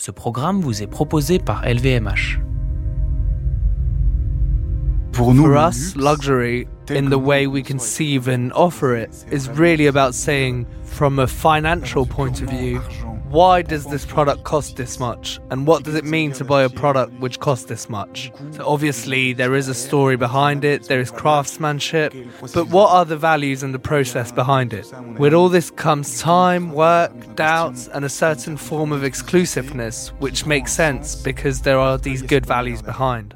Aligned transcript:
Ce 0.00 0.10
programme 0.10 0.62
vous 0.62 0.82
est 0.82 0.86
proposé 0.86 1.38
par 1.38 1.62
LVMH. 1.62 2.40
For 5.12 5.58
us, 5.58 5.94
luxury, 5.94 6.66
in 6.88 7.10
the 7.10 7.18
way 7.18 7.46
we 7.46 7.62
conceive 7.62 8.26
and 8.26 8.50
offer 8.54 8.96
it, 8.96 9.10
is 9.30 9.50
really 9.50 9.88
about 9.88 10.14
saying, 10.14 10.64
from 10.84 11.18
a 11.18 11.26
financial 11.26 12.06
point 12.06 12.40
of 12.40 12.48
view, 12.48 12.80
why 13.30 13.62
does 13.62 13.86
this 13.86 14.04
product 14.04 14.42
cost 14.42 14.76
this 14.76 14.98
much? 14.98 15.38
And 15.50 15.64
what 15.64 15.84
does 15.84 15.94
it 15.94 16.04
mean 16.04 16.32
to 16.32 16.44
buy 16.44 16.64
a 16.64 16.68
product 16.68 17.12
which 17.20 17.38
costs 17.38 17.66
this 17.66 17.88
much? 17.88 18.32
So, 18.50 18.66
obviously, 18.66 19.32
there 19.32 19.54
is 19.54 19.68
a 19.68 19.74
story 19.74 20.16
behind 20.16 20.64
it, 20.64 20.88
there 20.88 20.98
is 21.00 21.12
craftsmanship, 21.12 22.12
but 22.52 22.68
what 22.68 22.90
are 22.90 23.04
the 23.04 23.16
values 23.16 23.62
and 23.62 23.72
the 23.72 23.78
process 23.78 24.32
behind 24.32 24.72
it? 24.72 24.92
With 25.16 25.32
all 25.32 25.48
this 25.48 25.70
comes 25.70 26.20
time, 26.20 26.72
work, 26.72 27.12
doubts, 27.36 27.86
and 27.88 28.04
a 28.04 28.08
certain 28.08 28.56
form 28.56 28.90
of 28.90 29.04
exclusiveness, 29.04 30.08
which 30.18 30.44
makes 30.44 30.72
sense 30.72 31.14
because 31.14 31.62
there 31.62 31.78
are 31.78 31.98
these 31.98 32.22
good 32.22 32.44
values 32.44 32.82
behind. 32.82 33.34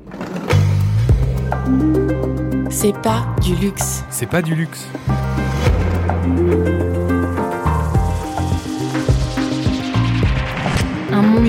C'est 2.70 2.92
pas 3.00 3.24
du 3.40 3.54
luxe. 3.54 4.02
C'est 4.10 4.26
pas 4.26 4.42
du 4.42 4.56
luxe. 4.56 4.88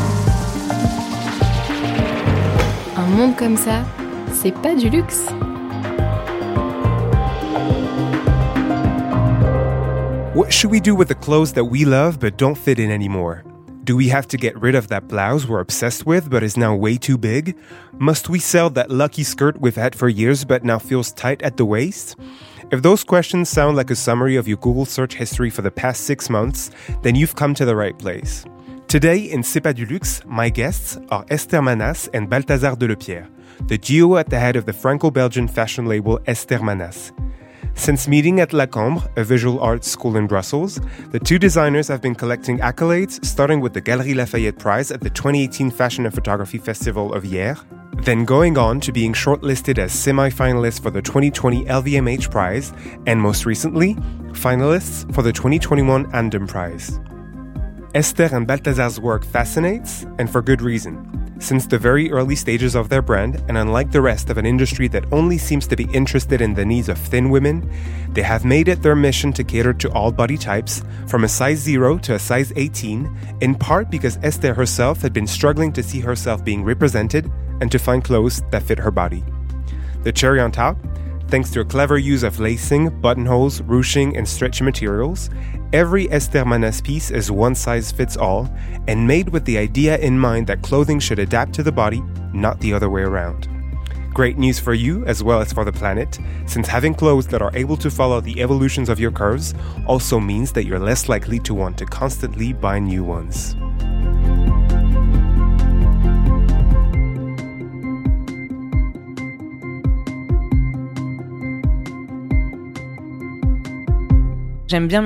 Un 2.97 3.07
monde 3.17 3.37
comme 3.37 3.57
ça, 3.57 3.83
c'est 4.33 4.55
pas 4.63 4.75
du 4.75 4.89
luxe. 4.91 5.27
What 10.35 10.51
should 10.51 10.73
we 10.73 10.81
do 10.81 10.97
with 10.97 11.09
the 11.09 11.15
clothes 11.15 11.53
that 11.53 11.65
we 11.65 11.85
love 11.85 12.19
but 12.19 12.37
don't 12.37 12.57
fit 12.57 12.79
in 12.81 12.91
anymore? 12.91 13.43
Do 13.85 13.97
we 13.97 14.09
have 14.09 14.27
to 14.29 14.39
get 14.39 14.59
rid 14.59 14.75
of 14.75 14.89
that 14.89 15.09
blouse 15.09 15.47
we're 15.47 15.61
obsessed 15.61 16.07
with 16.07 16.31
but 16.31 16.43
is 16.43 16.57
now 16.57 16.75
way 16.75 16.97
too 16.97 17.19
big? 17.19 17.55
Must 17.99 18.31
we 18.31 18.39
sell 18.39 18.71
that 18.71 18.91
lucky 18.91 19.23
skirt 19.23 19.61
we've 19.61 19.77
had 19.77 19.95
for 19.95 20.09
years 20.09 20.43
but 20.43 20.65
now 20.65 20.79
feels 20.79 21.13
tight 21.13 21.43
at 21.43 21.59
the 21.59 21.67
waist? 21.67 22.17
If 22.73 22.81
those 22.81 23.05
questions 23.05 23.51
sound 23.51 23.77
like 23.77 23.91
a 23.91 23.95
summary 23.95 24.37
of 24.37 24.49
your 24.49 24.57
Google 24.57 24.87
search 24.87 25.13
history 25.13 25.51
for 25.51 25.61
the 25.61 25.71
past 25.71 26.05
six 26.05 26.31
months, 26.31 26.71
then 27.03 27.15
you've 27.15 27.37
come 27.37 27.53
to 27.57 27.67
the 27.67 27.77
right 27.77 27.99
place. 27.99 28.47
Today 28.89 29.19
in 29.19 29.43
C'est 29.43 29.61
pas 29.61 29.75
du 29.75 29.85
luxe, 29.85 30.23
my 30.25 30.49
guests 30.49 30.97
are 31.11 31.27
Esther 31.29 31.61
Manas 31.61 32.09
and 32.15 32.31
Balthazar 32.31 32.77
Delepierre, 32.77 33.29
the 33.67 33.77
duo 33.77 34.17
at 34.17 34.31
the 34.31 34.39
head 34.39 34.57
of 34.57 34.65
the 34.65 34.73
Franco-Belgian 34.73 35.47
fashion 35.47 35.85
label 35.85 36.19
Esther 36.27 36.63
Manas. 36.63 37.13
Since 37.77 38.09
meeting 38.09 38.41
at 38.41 38.53
La 38.53 38.67
Cambre, 38.67 39.03
a 39.17 39.25
visual 39.25 39.61
arts 39.61 39.89
school 39.89 40.17
in 40.17 40.27
Brussels, 40.27 40.81
the 41.11 41.19
two 41.19 41.39
designers 41.39 41.89
have 41.89 42.01
been 42.01 42.15
collecting 42.15 42.59
accolades, 42.59 43.23
starting 43.25 43.61
with 43.61 43.75
the 43.75 43.81
Galeries 43.81 44.17
Lafayette 44.17 44.59
Prize 44.59 44.91
at 44.91 45.01
the 45.01 45.11
2018 45.11 45.71
Fashion 45.71 46.07
and 46.07 46.15
Photography 46.15 46.59
Festival 46.59 47.13
of 47.13 47.25
Hyères, 47.25 47.63
then 48.05 48.25
going 48.25 48.57
on 48.57 48.81
to 48.81 48.93
being 48.93 49.13
shortlisted 49.13 49.79
as 49.79 49.93
semi 49.93 50.31
finalists 50.31 50.81
for 50.81 50.91
the 50.91 51.03
2020 51.03 51.65
LVMH 51.65 52.31
Prize, 52.31 52.73
and 53.07 53.21
most 53.21 53.45
recently, 53.45 53.95
finalists 54.33 55.13
for 55.15 55.23
the 55.23 55.33
2021 55.33 56.11
ANDAM 56.15 56.47
Prize. 56.47 57.01
Esther 57.95 58.29
and 58.33 58.47
Balthazar's 58.47 58.99
work 58.99 59.25
fascinates, 59.25 60.05
and 60.19 60.31
for 60.31 60.43
good 60.43 60.63
reason. 60.63 61.24
Since 61.45 61.67
the 61.67 61.79
very 61.79 62.11
early 62.11 62.37
stages 62.37 62.75
of 62.75 62.89
their 62.89 63.03
brand, 63.03 63.45
and 63.49 63.59
unlike 63.59 63.93
the 63.93 64.01
rest 64.01 64.31
of 64.31 64.39
an 64.39 64.47
industry 64.47 64.89
that 64.89 65.05
only 65.13 65.37
seems 65.37 65.67
to 65.67 65.77
be 65.77 65.85
interested 65.93 66.41
in 66.41 66.55
the 66.55 66.65
needs 66.65 66.89
of 66.89 66.97
thin 66.97 67.29
women, 67.29 67.71
they 68.15 68.23
have 68.23 68.47
made 68.47 68.67
it 68.67 68.81
their 68.81 68.97
mission 68.97 69.31
to 69.35 69.45
cater 69.45 69.75
to 69.75 69.93
all 69.93 70.11
body 70.11 70.39
types, 70.39 70.83
from 71.07 71.23
a 71.23 71.29
size 71.29 71.59
0 71.59 71.99
to 71.99 72.15
a 72.15 72.19
size 72.19 72.51
18, 72.57 73.15
in 73.43 73.55
part 73.55 73.91
because 73.91 74.19
Esther 74.23 74.55
herself 74.55 75.03
had 75.03 75.13
been 75.13 75.27
struggling 75.27 75.71
to 75.75 75.83
see 75.83 76.01
herself 76.01 76.43
being 76.43 76.65
represented 76.65 77.31
and 77.61 77.71
to 77.71 77.79
find 77.79 78.03
clothes 78.03 78.41
that 78.51 78.63
fit 78.63 78.79
her 78.79 78.91
body. 78.91 79.23
The 80.03 80.13
cherry 80.13 80.41
on 80.41 80.51
top, 80.51 80.79
thanks 81.35 81.51
to 81.51 81.59
a 81.59 81.65
clever 81.65 81.99
use 81.99 82.23
of 82.23 82.39
lacing, 82.39 82.89
buttonholes, 83.01 83.61
ruching, 83.63 84.17
and 84.17 84.29
stretchy 84.29 84.63
materials, 84.63 85.31
every 85.73 86.09
Esther 86.13 86.45
Manas 86.45 86.81
piece 86.81 87.11
is 87.11 87.29
one 87.29 87.57
size 87.57 87.91
fits 87.91 88.17
all 88.17 88.49
and 88.87 89.05
made 89.05 89.29
with 89.31 89.45
the 89.45 89.59
idea 89.59 89.99
in 89.99 90.17
mind 90.17 90.47
that 90.47 90.63
clothing 90.63 91.01
should 91.01 91.19
adapt 91.19 91.53
to 91.53 91.65
the 91.65 91.73
body, 91.73 92.01
not 92.33 92.61
the 92.61 92.73
other 92.73 92.89
way 92.89 93.03
around. 93.03 93.49
Great 94.15 94.39
news 94.39 94.61
for 94.61 94.75
you 94.75 95.05
as 95.07 95.25
well 95.25 95.41
as 95.41 95.53
for 95.53 95.65
the 95.65 95.73
planet, 95.73 96.21
since 96.47 96.69
having 96.69 96.95
clothes 96.95 97.27
that 97.27 97.43
are 97.43 97.57
able 97.57 97.77
to 97.79 97.91
follow 97.91 98.21
the 98.21 98.41
evolutions 98.41 98.89
of 98.89 99.01
your 99.01 99.11
curves 99.11 99.55
also 99.89 100.21
means 100.21 100.53
that 100.53 100.67
you're 100.67 100.79
less 100.79 101.09
likely 101.09 101.41
to 101.41 101.53
want 101.53 101.77
to 101.77 101.85
constantly 101.85 102.53
buy 102.53 102.79
new 102.79 103.03
ones. 103.03 103.57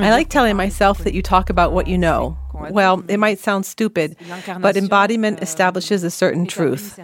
I 0.06 0.10
like 0.10 0.28
telling 0.28 0.56
myself 0.56 0.98
that 1.04 1.14
you 1.14 1.22
talk 1.22 1.50
about 1.50 1.72
what 1.72 1.86
you 1.86 1.98
know. 1.98 2.37
Well, 2.70 3.04
it 3.08 3.18
might 3.18 3.38
sound 3.38 3.66
stupid, 3.66 4.16
but 4.60 4.76
embodiment 4.76 5.42
establishes 5.42 6.04
a 6.04 6.10
certain 6.10 6.46
truth. 6.46 6.98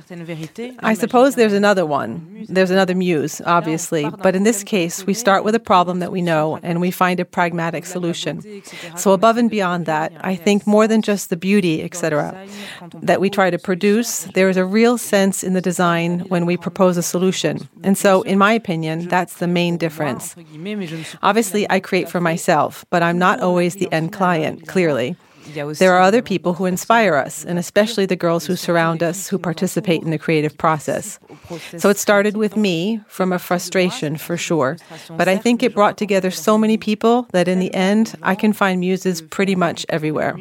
I 0.81 0.94
suppose 0.94 1.34
there's 1.37 1.53
another 1.53 1.87
one. 1.87 2.47
There's 2.48 2.70
another 2.70 2.94
muse, 2.94 3.41
obviously, 3.47 4.09
but 4.22 4.34
in 4.34 4.42
this 4.42 4.65
case, 4.65 5.06
we 5.06 5.15
start 5.15 5.44
with 5.44 5.54
a 5.54 5.60
problem 5.60 6.00
that 6.00 6.12
we 6.12 6.22
know 6.22 6.59
and 6.62 6.81
we 6.81 6.91
find 6.91 7.20
a 7.20 7.25
pragmatic 7.25 7.87
solution. 7.87 8.62
So, 8.97 9.12
above 9.12 9.37
and 9.37 9.48
beyond 9.50 9.87
that, 9.87 10.12
I 10.20 10.34
think 10.34 10.66
more 10.66 10.87
than 10.87 11.03
just 11.03 11.31
the 11.31 11.37
beauty, 11.37 11.82
etc., 11.82 12.47
that 13.03 13.21
we 13.21 13.31
try 13.31 13.50
to 13.50 13.59
produce, 13.59 14.25
there 14.34 14.48
is 14.48 14.56
a 14.56 14.65
real 14.65 14.98
sense 14.98 15.42
in 15.42 15.54
the 15.54 15.60
design 15.60 16.21
when 16.28 16.47
we 16.47 16.56
propose 16.56 16.97
a 16.97 17.03
solution. 17.03 17.69
And 17.82 17.97
so, 17.97 18.22
in 18.22 18.38
my 18.38 18.53
opinion, 18.53 19.09
that's 19.09 19.34
the 19.34 19.47
main 19.47 19.76
difference. 19.76 20.34
Obviously, 21.22 21.71
I 21.71 21.81
create 21.81 22.09
for 22.09 22.21
myself, 22.21 22.84
but 22.91 23.03
I'm 23.03 23.19
not 23.19 23.41
always 23.41 23.76
the 23.76 23.91
end 23.92 24.12
client, 24.12 24.66
clearly. 24.66 25.16
There 25.53 25.94
are 25.94 26.00
other 26.00 26.22
people 26.22 26.55
who 26.55 26.65
inspire 26.65 27.15
us, 27.15 27.44
and 27.44 27.59
especially 27.59 28.06
the 28.06 28.16
girls 28.16 28.47
who 28.47 28.56
surround 28.56 29.03
us 29.03 29.28
who 29.28 29.38
participate 29.38 30.03
in 30.03 30.10
the 30.10 30.19
creative 30.19 30.56
process. 30.56 31.19
So 31.77 31.91
it 31.91 31.99
started 31.99 32.37
with 32.37 32.56
me 32.56 33.00
from 33.09 33.32
a 33.32 33.38
frustration 33.38 34.16
for 34.16 34.37
sure, 34.37 34.77
but 35.10 35.28
I 35.28 35.37
think 35.37 35.62
it 35.62 35.75
brought 35.75 35.97
together 35.97 36.31
so 36.31 36.56
many 36.56 36.77
people 36.77 37.27
that 37.33 37.49
in 37.49 37.59
the 37.59 37.72
end, 37.75 38.15
I 38.22 38.34
can 38.34 38.53
find 38.53 38.81
muses 38.81 39.22
pretty 39.22 39.54
much 39.54 39.84
everywhere. 39.88 40.37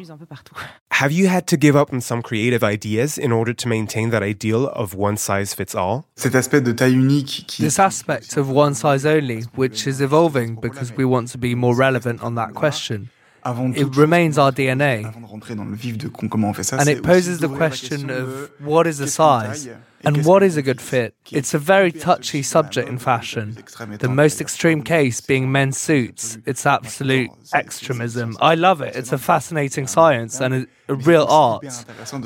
Have 0.92 1.12
you 1.12 1.26
had 1.26 1.46
to 1.48 1.56
give 1.56 1.76
up 1.76 1.92
on 1.92 2.00
some 2.00 2.22
creative 2.22 2.62
ideas 2.62 3.18
in 3.18 3.32
order 3.32 3.52
to 3.52 3.68
maintain 3.68 4.10
that 4.10 4.22
ideal 4.22 4.68
of 4.68 4.94
one 4.94 5.16
size 5.16 5.52
fits 5.52 5.74
all? 5.74 6.04
Cet 6.16 6.34
aspect 6.34 6.64
de 6.64 6.72
taille 6.72 6.94
unique 6.94 7.46
qui 7.48 7.64
This 7.64 7.78
aspect 7.78 8.36
of 8.36 8.48
one 8.48 8.74
size 8.74 9.04
only, 9.04 9.42
which 9.56 9.86
is 9.86 10.00
evolving 10.00 10.56
because 10.60 10.92
we 10.96 11.04
want 11.04 11.28
to 11.32 11.38
be 11.38 11.54
more 11.54 11.74
relevant 11.74 12.22
on 12.22 12.36
that 12.36 12.54
question. 12.54 13.10
Avant 13.44 13.70
It 13.72 13.82
toute 13.82 13.96
remains 13.96 14.38
our 14.38 14.52
DNA. 14.52 15.06
avant 15.08 15.20
de 15.20 15.26
rentrer 15.26 15.54
dans 15.54 15.64
le 15.64 15.74
vif 15.74 15.98
de 15.98 16.08
comment 16.08 16.50
on 16.50 16.52
fait 16.54 16.62
ça, 16.64 16.76
And 16.78 16.86
it 16.88 17.02
poses 17.02 17.38
the 17.38 17.48
question 17.58 18.08
of 18.08 18.50
what 18.64 18.86
is 18.86 19.00
a 19.02 19.06
size 19.06 19.68
and 20.06 20.24
what 20.24 20.42
is 20.42 20.56
a 20.56 20.62
good 20.62 20.80
fit. 20.80 21.14
It's 21.30 21.54
a 21.54 21.58
very 21.58 21.92
touchy 21.92 22.42
subject 22.42 22.88
in 22.88 22.98
fashion. 22.98 23.56
The 23.98 24.08
most 24.08 24.40
extreme 24.40 24.82
case 24.82 25.20
being 25.20 25.50
men's 25.50 25.78
suits. 25.78 26.38
It's 26.46 26.66
absolute 26.66 27.30
extremism. 27.52 28.36
I 28.40 28.54
love 28.54 28.80
it. 28.80 28.94
It's 28.96 29.12
a 29.12 29.18
fascinating 29.18 29.86
science 29.86 30.40
and 30.40 30.54
a, 30.54 30.66
a 30.88 30.94
real 30.94 31.26
art. 31.28 31.64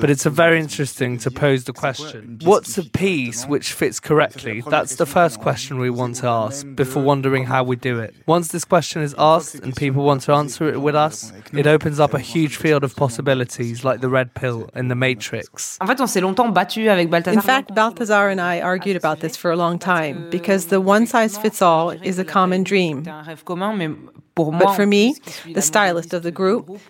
But 0.01 0.11
it's 0.11 0.27
a 0.27 0.31
very 0.31 0.59
interesting 0.59 1.19
to 1.19 1.31
pose 1.31 1.65
the 1.65 1.73
question 1.73 2.39
what's 2.43 2.79
a 2.79 2.85
piece 2.85 3.47
which 3.47 3.73
fits 3.73 4.01
correctly? 4.01 4.63
That's 4.63 4.97
the 4.97 5.07
first 5.07 5.41
question 5.41 5.79
we 5.79 5.91
want 5.91 6.17
to 6.17 6.27
ask 6.27 6.67
before 6.75 7.03
wondering 7.03 7.45
how 7.45 7.63
we 7.65 7.77
do 7.77 8.01
it. 8.01 8.15
Once 8.27 8.49
this 8.49 8.65
question 8.65 9.03
is 9.03 9.15
asked 9.19 9.57
and 9.57 9.75
people 9.75 10.05
want 10.05 10.23
to 10.23 10.33
answer 10.33 10.69
it 10.69 10.81
with 10.81 10.95
us, 10.95 11.33
it 11.53 11.67
opens 11.67 12.01
up 12.01 12.15
a 12.15 12.19
huge 12.19 12.57
field 12.57 12.85
of 12.85 12.97
possibilities 12.97 13.85
like 13.85 14.01
the 14.01 14.09
red 14.09 14.35
pill 14.35 14.71
in 14.75 14.89
the 14.89 14.95
Matrix. 14.95 15.79
En 15.81 15.87
fait, 15.87 16.01
on 16.01 16.07
s'est 16.07 16.21
longtemps 16.21 16.49
battu 16.53 16.89
avec 16.89 17.11
Balthazar. 17.11 17.63
Balthazar 17.73 18.29
and 18.29 18.41
I 18.41 18.61
argued 18.61 18.97
about 18.97 19.21
this 19.21 19.37
for 19.37 19.51
a 19.51 19.57
long 19.57 19.79
time 19.79 20.31
because 20.31 20.67
the 20.67 20.81
one 20.81 21.07
size 21.07 21.37
fits 21.39 21.61
all 21.63 21.91
is 21.91 22.19
a 22.19 22.25
common 22.25 22.65
dream. 22.65 23.03
But 23.05 24.75
for 24.77 24.87
me, 24.87 25.15
the 25.53 25.63
stylist 25.63 26.15
of 26.15 26.23
the 26.23 26.31
group, 26.31 26.81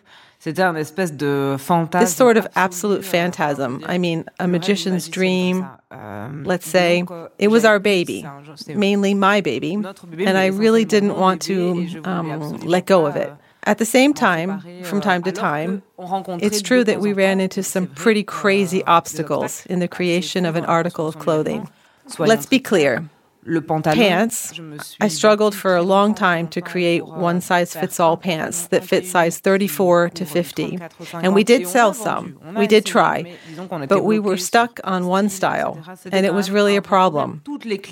this 0.45 2.15
sort 2.15 2.37
of 2.37 2.47
absolute 2.55 3.05
phantasm, 3.05 3.83
I 3.87 3.99
mean, 3.99 4.25
a 4.39 4.47
magician's 4.47 5.09
dream, 5.09 5.67
let's 6.45 6.69
say, 6.69 7.05
it 7.39 7.49
was 7.49 7.65
our 7.65 7.79
baby, 7.79 8.25
mainly 8.69 9.15
my 9.15 9.41
baby, 9.41 9.75
and 9.75 10.39
I 10.39 10.47
really 10.47 10.85
didn't 10.85 11.17
want 11.17 11.43
to 11.43 12.01
um, 12.05 12.59
let 12.61 12.87
go 12.87 13.07
of 13.07 13.17
it. 13.17 13.33
At 13.69 13.77
the 13.77 13.85
same 13.85 14.15
time, 14.15 14.83
from 14.83 15.03
time 15.03 15.23
to 15.25 15.31
time, 15.31 15.83
it's 16.41 16.63
true 16.63 16.85
that 16.85 17.01
we 17.01 17.13
ran 17.13 17.39
into 17.39 17.63
some 17.63 17.87
pretty 17.87 18.25
crazy 18.25 18.83
obstacles 18.85 19.67
in 19.67 19.79
the 19.81 19.89
creation 19.89 20.47
of 20.47 20.57
an 20.57 20.65
article 20.65 21.07
of 21.07 21.19
clothing. 21.19 21.69
Let's 22.19 22.47
be 22.47 22.61
clear. 22.61 23.11
Pants, 23.85 24.59
I 25.01 25.09
struggled 25.09 25.55
for 25.55 25.77
a 25.77 25.83
long 25.83 26.15
time 26.15 26.49
to 26.49 26.61
create 26.61 27.07
one 27.07 27.41
size 27.41 27.75
fits 27.75 28.01
all 28.01 28.17
pants 28.17 28.69
that 28.69 28.85
fit 28.85 29.07
size 29.07 29.39
34 29.39 30.11
to 30.11 30.25
50. 30.25 30.79
And 31.15 31.35
we 31.35 31.45
did 31.45 31.67
sell 31.67 31.95
some. 31.95 32.39
We 32.57 32.67
did 32.67 32.85
try. 32.85 33.37
But 33.89 34.05
we 34.05 34.19
were 34.19 34.37
stuck 34.37 34.81
on 34.85 35.07
one 35.07 35.29
style, 35.29 35.83
and 36.11 36.27
it 36.27 36.35
was 36.35 36.51
really 36.51 36.77
a 36.77 36.83
problem. 36.83 37.43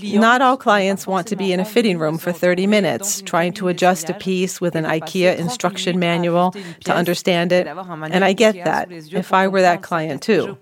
Not 0.02 0.42
all 0.42 0.56
clients 0.56 1.06
want 1.06 1.26
to 1.28 1.36
be 1.36 1.52
in 1.52 1.60
a 1.60 1.64
fitting 1.64 1.98
room 1.98 2.18
for 2.18 2.32
30 2.32 2.66
minutes 2.66 3.22
trying 3.22 3.52
to 3.54 3.68
adjust 3.68 4.10
a 4.10 4.14
piece 4.14 4.60
with 4.60 4.74
an 4.74 4.84
IKEA 4.84 5.36
instruction 5.36 5.98
manual 5.98 6.54
to 6.84 6.94
understand 6.94 7.52
it. 7.52 7.66
And 7.66 8.24
I 8.24 8.32
get 8.32 8.54
that 8.64 8.90
if 8.90 9.32
I 9.32 9.48
were 9.48 9.62
that 9.62 9.82
client 9.82 10.22
too. 10.22 10.56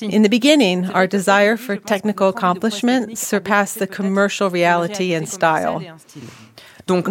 In 0.00 0.22
the 0.22 0.28
beginning, 0.28 0.86
our 0.90 1.06
desire 1.06 1.56
for 1.56 1.76
technical 1.76 2.28
accomplishment 2.28 3.18
surpassed 3.42 3.80
the 3.80 3.88
commercial 3.88 4.48
reality 4.50 5.14
and 5.14 5.28
style. 5.28 5.82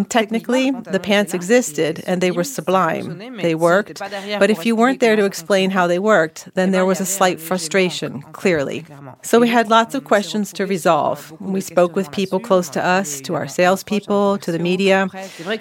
Technically, 0.10 0.72
the 0.96 1.00
pants 1.00 1.34
existed 1.34 2.04
and 2.08 2.22
they 2.22 2.32
were 2.32 2.44
sublime. 2.44 3.06
They 3.48 3.56
worked, 3.56 4.00
but 4.42 4.50
if 4.50 4.66
you 4.66 4.76
weren't 4.76 5.00
there 5.00 5.16
to 5.16 5.26
explain 5.26 5.72
how 5.72 5.88
they 5.88 6.00
worked, 6.00 6.40
then 6.56 6.72
there 6.72 6.86
was 6.86 7.00
a 7.02 7.06
slight 7.06 7.40
frustration, 7.40 8.22
clearly. 8.42 8.86
So 9.24 9.40
we 9.40 9.50
had 9.50 9.70
lots 9.70 9.94
of 9.96 10.04
questions 10.04 10.54
to 10.54 10.66
resolve. 10.66 11.18
We 11.42 11.62
spoke 11.62 11.96
with 11.96 12.12
people 12.12 12.40
close 12.40 12.70
to 12.70 12.82
us, 12.98 13.22
to 13.22 13.34
our 13.36 13.48
salespeople, 13.48 14.38
to 14.40 14.52
the 14.52 14.60
media, 14.60 15.08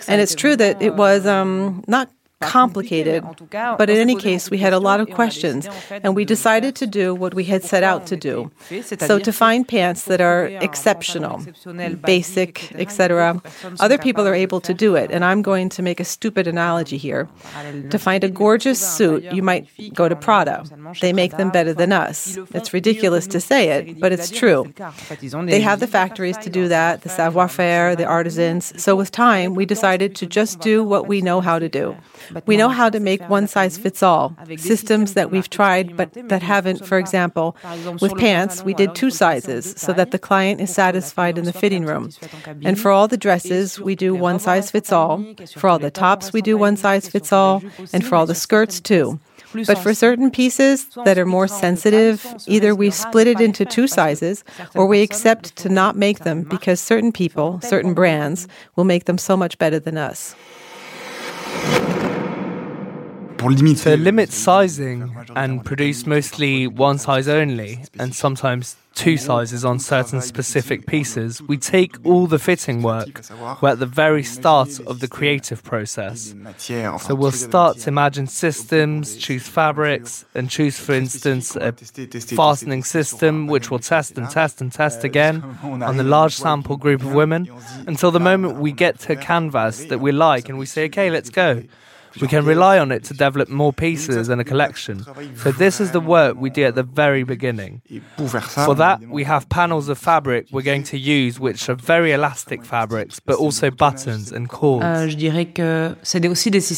and 0.08 0.20
it's 0.20 0.34
true 0.34 0.56
that 0.56 0.82
it 0.82 0.94
was 0.94 1.26
um, 1.26 1.82
not 1.86 2.10
complicated. 2.40 3.22
But 3.50 3.90
in 3.90 3.98
any 3.98 4.16
case, 4.16 4.50
we 4.50 4.58
had 4.58 4.72
a 4.72 4.78
lot 4.78 5.00
of 5.00 5.10
questions, 5.10 5.68
and 5.90 6.16
we 6.16 6.24
decided 6.24 6.74
to 6.76 6.86
do 6.86 7.14
what 7.14 7.34
we 7.34 7.44
had 7.44 7.62
set 7.62 7.82
out 7.82 8.06
to 8.06 8.16
do. 8.16 8.50
So 8.98 9.18
to 9.18 9.32
find 9.32 9.68
pants 9.68 10.04
that 10.04 10.20
are 10.20 10.46
exceptional, 10.46 11.44
basic, 12.02 12.72
etc. 12.74 13.42
Other 13.78 13.98
people 13.98 14.26
are 14.26 14.34
able 14.34 14.60
to 14.62 14.72
do 14.72 14.96
it, 14.96 15.10
and 15.10 15.24
I'm 15.24 15.42
going 15.42 15.68
to 15.70 15.82
make 15.82 16.00
a 16.00 16.04
stupid 16.04 16.46
analogy 16.46 16.96
here. 16.96 17.28
To 17.90 17.98
find 17.98 18.24
a 18.24 18.28
gorgeous 18.28 18.80
suit, 18.80 19.24
you 19.24 19.42
might 19.42 19.68
go 19.94 20.08
to 20.08 20.16
Prada. 20.16 20.64
They 21.00 21.12
make 21.12 21.36
them 21.36 21.50
better 21.50 21.74
than 21.74 21.92
us. 21.92 22.38
It's 22.54 22.72
ridiculous 22.72 23.26
to 23.28 23.40
say 23.40 23.70
it, 23.70 24.00
but 24.00 24.12
it's 24.12 24.30
true. 24.30 24.72
They 25.44 25.60
have 25.60 25.80
the 25.80 25.86
factories 25.86 26.38
to 26.38 26.50
do 26.50 26.68
that, 26.68 27.02
the 27.02 27.10
savoir-faire, 27.10 27.96
the 27.96 28.06
artisans. 28.06 28.72
So 28.82 28.96
with 28.96 29.10
time, 29.10 29.54
we 29.54 29.66
decided 29.66 30.14
to 30.16 30.26
just 30.26 30.60
do 30.60 30.82
what 30.82 31.06
we 31.06 31.20
know 31.20 31.40
how 31.42 31.58
to 31.58 31.68
do. 31.68 31.96
We 32.46 32.56
know 32.56 32.68
how 32.68 32.88
to 32.90 33.00
make 33.00 33.22
one 33.28 33.46
size 33.46 33.78
fits 33.78 34.02
all, 34.02 34.34
systems 34.56 35.14
that 35.14 35.30
we've 35.30 35.50
tried 35.50 35.96
but 35.96 36.12
that 36.28 36.42
haven't, 36.42 36.86
for 36.86 36.98
example, 36.98 37.56
with 38.00 38.16
pants, 38.16 38.62
we 38.62 38.74
did 38.74 38.94
two 38.94 39.10
sizes 39.10 39.74
so 39.76 39.92
that 39.92 40.10
the 40.10 40.18
client 40.18 40.60
is 40.60 40.72
satisfied 40.72 41.38
in 41.38 41.44
the 41.44 41.52
fitting 41.52 41.84
room. 41.84 42.10
And 42.64 42.78
for 42.78 42.90
all 42.90 43.08
the 43.08 43.16
dresses, 43.16 43.80
we 43.80 43.94
do 43.94 44.14
one 44.14 44.38
size 44.38 44.70
fits 44.70 44.92
all. 44.92 45.24
For 45.56 45.68
all 45.68 45.78
the 45.78 45.90
tops, 45.90 46.32
we 46.32 46.42
do 46.42 46.56
one 46.56 46.76
size 46.76 47.08
fits 47.08 47.32
all. 47.32 47.62
And 47.92 48.06
for 48.06 48.14
all 48.16 48.26
the 48.26 48.34
skirts, 48.34 48.80
too. 48.80 49.18
But 49.52 49.78
for 49.78 49.94
certain 49.94 50.30
pieces 50.30 50.86
that 51.04 51.18
are 51.18 51.26
more 51.26 51.48
sensitive, 51.48 52.24
either 52.46 52.74
we 52.74 52.90
split 52.90 53.26
it 53.26 53.40
into 53.40 53.64
two 53.64 53.88
sizes 53.88 54.44
or 54.74 54.86
we 54.86 55.02
accept 55.02 55.56
to 55.56 55.68
not 55.68 55.96
make 55.96 56.20
them 56.20 56.42
because 56.44 56.80
certain 56.80 57.10
people, 57.10 57.60
certain 57.62 57.94
brands, 57.94 58.46
will 58.76 58.84
make 58.84 59.06
them 59.06 59.18
so 59.18 59.36
much 59.36 59.58
better 59.58 59.80
than 59.80 59.98
us. 59.98 60.36
To 63.40 63.96
limit 63.96 64.32
sizing 64.32 65.16
and 65.34 65.64
produce 65.64 66.04
mostly 66.04 66.66
one 66.66 66.98
size 66.98 67.26
only, 67.26 67.82
and 67.98 68.14
sometimes 68.14 68.76
two 68.94 69.16
sizes 69.16 69.64
on 69.64 69.78
certain 69.78 70.20
specific 70.20 70.86
pieces, 70.86 71.40
we 71.40 71.56
take 71.56 71.96
all 72.04 72.26
the 72.26 72.38
fitting 72.38 72.82
work. 72.82 73.22
We're 73.62 73.70
at 73.70 73.78
the 73.78 73.86
very 73.86 74.22
start 74.24 74.78
of 74.80 75.00
the 75.00 75.08
creative 75.08 75.64
process. 75.64 76.34
So 76.58 77.14
we'll 77.14 77.32
start 77.32 77.78
to 77.78 77.88
imagine 77.88 78.26
systems, 78.26 79.16
choose 79.16 79.48
fabrics, 79.48 80.26
and 80.34 80.50
choose, 80.50 80.78
for 80.78 80.92
instance, 80.92 81.56
a 81.56 81.72
fastening 81.72 82.84
system 82.84 83.46
which 83.46 83.70
we'll 83.70 83.80
test 83.80 84.18
and 84.18 84.28
test 84.28 84.60
and 84.60 84.70
test 84.70 85.02
again 85.02 85.42
on 85.62 85.96
the 85.96 86.04
large 86.04 86.34
sample 86.34 86.76
group 86.76 87.00
of 87.00 87.14
women 87.14 87.48
until 87.86 88.10
the 88.10 88.20
moment 88.20 88.56
we 88.58 88.70
get 88.70 88.98
to 88.98 89.14
a 89.14 89.16
canvas 89.16 89.86
that 89.86 90.00
we 90.00 90.12
like 90.12 90.50
and 90.50 90.58
we 90.58 90.66
say, 90.66 90.84
okay, 90.84 91.10
let's 91.10 91.30
go. 91.30 91.62
We 92.20 92.28
can 92.28 92.44
rely 92.44 92.78
on 92.78 92.90
it 92.92 93.04
to 93.04 93.14
develop 93.14 93.48
more 93.48 93.72
pieces 93.72 94.28
and 94.28 94.40
a 94.40 94.44
collection. 94.44 95.04
So 95.36 95.52
this 95.52 95.80
is 95.80 95.92
the 95.92 96.00
work 96.00 96.36
we 96.36 96.50
do 96.50 96.64
at 96.64 96.74
the 96.74 96.82
very 96.82 97.22
beginning. 97.22 97.82
For 98.66 98.74
that, 98.74 99.00
we 99.08 99.24
have 99.24 99.48
panels 99.48 99.88
of 99.88 99.98
fabric 99.98 100.46
we're 100.50 100.62
going 100.62 100.82
to 100.84 100.98
use, 100.98 101.38
which 101.38 101.68
are 101.68 101.74
very 101.74 102.12
elastic 102.12 102.64
fabrics, 102.64 103.20
but 103.20 103.36
also 103.36 103.70
buttons 103.70 104.32
and 104.32 104.48
cords. 104.48 104.84
Euh, 104.84 105.94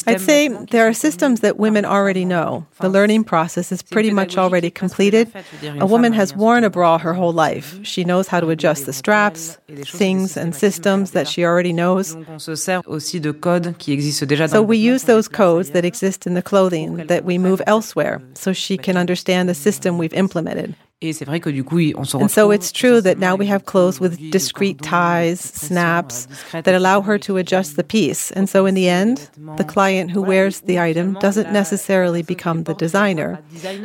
I'd 0.07 0.21
say 0.21 0.49
there 0.71 0.87
are 0.89 0.93
systems 0.93 1.41
that 1.41 1.57
women 1.59 1.85
already 1.85 2.25
know. 2.25 2.67
The 2.81 2.89
learning 2.89 3.25
process 3.25 3.73
is 3.73 3.83
pretty 3.83 4.11
much 4.11 4.37
already 4.37 4.71
completed. 4.71 5.33
A 5.79 5.87
woman 5.87 6.13
has 6.13 6.35
worn 6.37 6.65
a 6.65 6.71
bra 6.71 6.99
her 6.99 7.15
whole 7.15 7.33
life. 7.33 7.79
She 7.83 8.05
knows 8.05 8.29
how 8.29 8.41
to 8.41 8.51
adjust 8.51 8.87
the 8.87 8.93
straps, 8.93 9.59
things 9.85 10.37
and 10.37 10.55
systems 10.55 11.13
that 11.13 11.29
she 11.29 11.45
already 11.45 11.73
knows. 11.73 12.17
So 14.49 14.63
we 14.63 14.77
use 14.77 15.05
those 15.05 15.22
those 15.23 15.29
codes 15.29 15.71
that 15.71 15.85
exist 15.85 16.27
in 16.27 16.35
the 16.35 16.43
clothing 16.43 16.97
that 17.07 17.25
we 17.25 17.39
move 17.39 17.63
elsewhere 17.65 18.21
so 18.35 18.53
she 18.53 18.77
can 18.77 18.97
understand 18.97 19.49
the 19.49 19.55
system 19.55 19.97
we've 19.97 20.13
implemented. 20.15 20.75
And 22.23 22.31
so 22.31 22.51
it's 22.51 22.73
true 22.73 23.01
that 23.01 23.19
now 23.19 23.35
we 23.35 23.47
have 23.47 23.67
clothes 23.67 24.01
with 24.01 24.31
discrete 24.31 24.81
ties, 24.83 25.41
snaps, 25.41 26.29
that 26.53 26.75
allow 26.75 27.01
her 27.01 27.19
to 27.19 27.37
adjust 27.37 27.77
the 27.77 27.85
piece. 27.85 28.31
And 28.33 28.49
so 28.49 28.67
in 28.67 28.75
the 28.75 28.89
end, 28.89 29.29
the 29.57 29.65
client 29.65 30.11
who 30.11 30.23
wears 30.23 30.61
the 30.61 30.79
item 30.79 31.15
doesn't 31.15 31.53
necessarily 31.53 32.23
become 32.23 32.65
the 32.65 32.75
designer, 32.75 33.41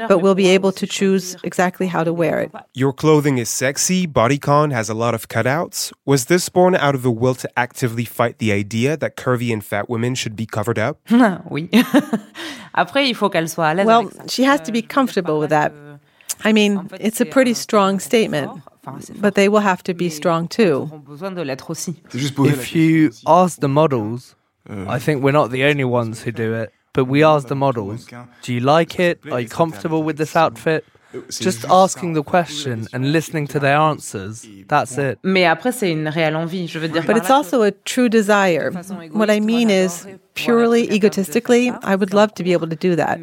but 0.08 0.20
will 0.20 0.36
be 0.36 0.48
able 0.48 0.72
to 0.74 0.86
choose 0.88 1.36
exactly 1.44 1.88
how 1.88 2.04
to 2.04 2.14
wear 2.14 2.40
it. 2.40 2.52
Your 2.74 2.94
clothing 2.94 3.38
is 3.38 3.50
sexy, 3.50 4.08
bodycon 4.08 4.72
has 4.72 4.90
a 4.90 4.94
lot 4.94 5.14
of 5.14 5.28
cutouts. 5.28 5.92
Was 6.06 6.26
this 6.26 6.50
born 6.50 6.76
out 6.76 6.96
of 6.96 7.02
the 7.02 7.12
will 7.12 7.36
to 7.36 7.50
actively 7.58 8.06
fight 8.06 8.38
the 8.40 8.52
idea 8.52 8.98
that 8.98 9.16
curvy 9.16 9.52
and 9.52 9.64
fat 9.64 9.90
women 9.90 10.16
should 10.16 10.36
be 10.36 10.46
covered 10.46 10.80
up? 10.80 11.00
oui. 11.50 11.70
well, 13.88 14.12
she 14.28 14.44
has 14.44 14.62
to 14.62 14.72
be 14.72 14.82
comfortable 14.82 15.40
with 15.40 15.50
that. 15.50 15.74
I 16.44 16.54
mean, 16.54 16.90
it's 17.00 17.22
a 17.22 17.26
pretty 17.26 17.54
strong 17.54 18.00
statement, 18.00 18.52
but 19.20 19.36
they 19.36 19.50
will 19.50 19.60
have 19.60 19.84
to 19.84 19.94
be 19.94 20.10
strong 20.10 20.48
too. 20.48 20.90
If 22.14 22.76
you 22.76 23.12
ask 23.26 23.60
the 23.60 23.68
models, 23.68 24.36
I 24.70 25.00
think 25.00 25.24
we're 25.24 25.32
not 25.32 25.52
the 25.52 25.64
only 25.64 25.84
ones 25.84 26.24
who 26.24 26.32
do 26.32 26.54
it, 26.54 26.74
but 26.94 27.06
we 27.06 27.24
ask 27.24 27.48
the 27.48 27.56
models, 27.56 28.08
do 28.42 28.54
you 28.54 28.60
like 28.60 29.00
it? 29.00 29.20
Are 29.32 29.40
you 29.42 29.50
comfortable 29.50 30.04
with 30.04 30.18
this 30.18 30.36
outfit? 30.36 30.86
Just 31.30 31.66
asking 31.66 32.14
the 32.14 32.24
question 32.24 32.88
and 32.94 33.12
listening 33.12 33.48
to 33.48 33.60
their 33.60 33.78
answers, 33.78 34.48
that's 34.68 34.98
it. 34.98 35.20
But 35.24 37.18
it's 37.18 37.30
also 37.30 37.62
a 37.64 37.72
true 37.72 38.10
desire. 38.10 38.72
What 39.12 39.30
I 39.30 39.40
mean 39.40 39.70
is, 39.70 40.06
purely 40.34 40.92
egotistically, 40.92 41.72
I 41.82 41.96
would 41.96 42.14
love 42.14 42.32
to 42.36 42.44
be 42.44 42.54
able 42.54 42.68
to 42.68 42.76
do 42.76 42.96
that. 42.96 43.18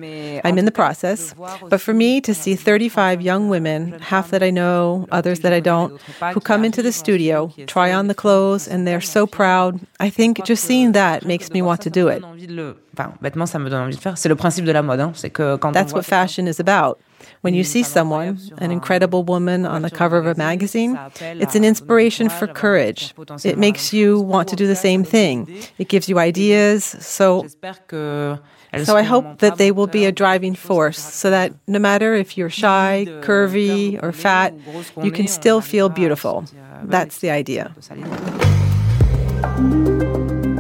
I'm 0.45 0.59
in 0.59 0.65
the 0.65 0.73
process. 0.73 1.35
But 1.69 1.81
for 1.81 1.95
me 1.95 2.21
to 2.21 2.35
see 2.35 2.57
35 2.57 3.23
young 3.23 3.49
women, 3.49 3.93
half 4.01 4.31
that 4.31 4.43
I 4.43 4.51
know, 4.51 5.07
others 5.13 5.41
that 5.41 5.53
I 5.53 5.61
don't, 5.61 6.01
who 6.33 6.41
come 6.41 6.65
into 6.65 6.83
the 6.83 6.91
studio, 6.93 7.53
try 7.67 7.93
on 7.93 8.09
the 8.09 8.15
clothes, 8.15 8.67
and 8.67 8.87
they're 8.87 9.01
so 9.01 9.27
proud, 9.27 9.79
I 10.01 10.11
think 10.11 10.45
just 10.45 10.65
seeing 10.65 10.93
that 10.93 11.25
makes 11.25 11.51
me 11.51 11.63
want 11.63 11.83
to 11.83 11.91
do 11.91 12.09
it. 12.09 12.23
That's 15.73 15.93
what 15.93 16.05
fashion 16.05 16.49
is 16.49 16.61
about. 16.61 17.01
When 17.43 17.55
you 17.55 17.65
see 17.65 17.83
someone, 17.83 18.39
an 18.59 18.71
incredible 18.71 19.23
woman 19.23 19.67
on 19.67 19.83
the 19.83 19.91
cover 19.91 20.17
of 20.17 20.27
a 20.27 20.35
magazine, 20.35 20.99
it's 21.21 21.55
an 21.55 21.65
inspiration 21.65 22.29
for 22.29 22.47
courage. 22.47 23.15
It 23.45 23.59
makes 23.59 23.93
you 23.93 24.21
want 24.21 24.49
to 24.49 24.57
do 24.57 24.67
the 24.67 24.77
same 24.77 25.05
thing. 25.05 25.49
It 25.79 25.89
gives 25.89 26.09
you 26.09 26.19
ideas. 26.19 26.85
So, 26.85 27.47
so 27.91 28.97
I 28.97 29.03
hope 29.03 29.39
that 29.39 29.59
they 29.59 29.71
will 29.71 29.87
be 29.87 30.05
a 30.05 30.13
driving 30.13 30.55
force 30.55 30.99
so 30.99 31.31
that 31.31 31.53
no 31.67 31.79
matter 31.79 32.15
if 32.15 32.37
you're 32.37 32.51
shy, 32.51 33.07
curvy, 33.23 34.03
or 34.03 34.13
fat, 34.13 34.55
you 35.03 35.11
can 35.11 35.29
still 35.29 35.61
feel 35.61 35.89
beautiful. 35.89 36.45
That's 36.85 37.19
the 37.19 37.31
idea. 37.31 37.75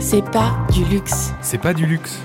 C'est 0.01 0.23
pas 0.33 0.67
du 0.71 0.85
luxe. 0.85 1.33
C'est 1.41 1.59
pas 1.59 1.73
du 1.73 1.87
luxe. 1.87 2.19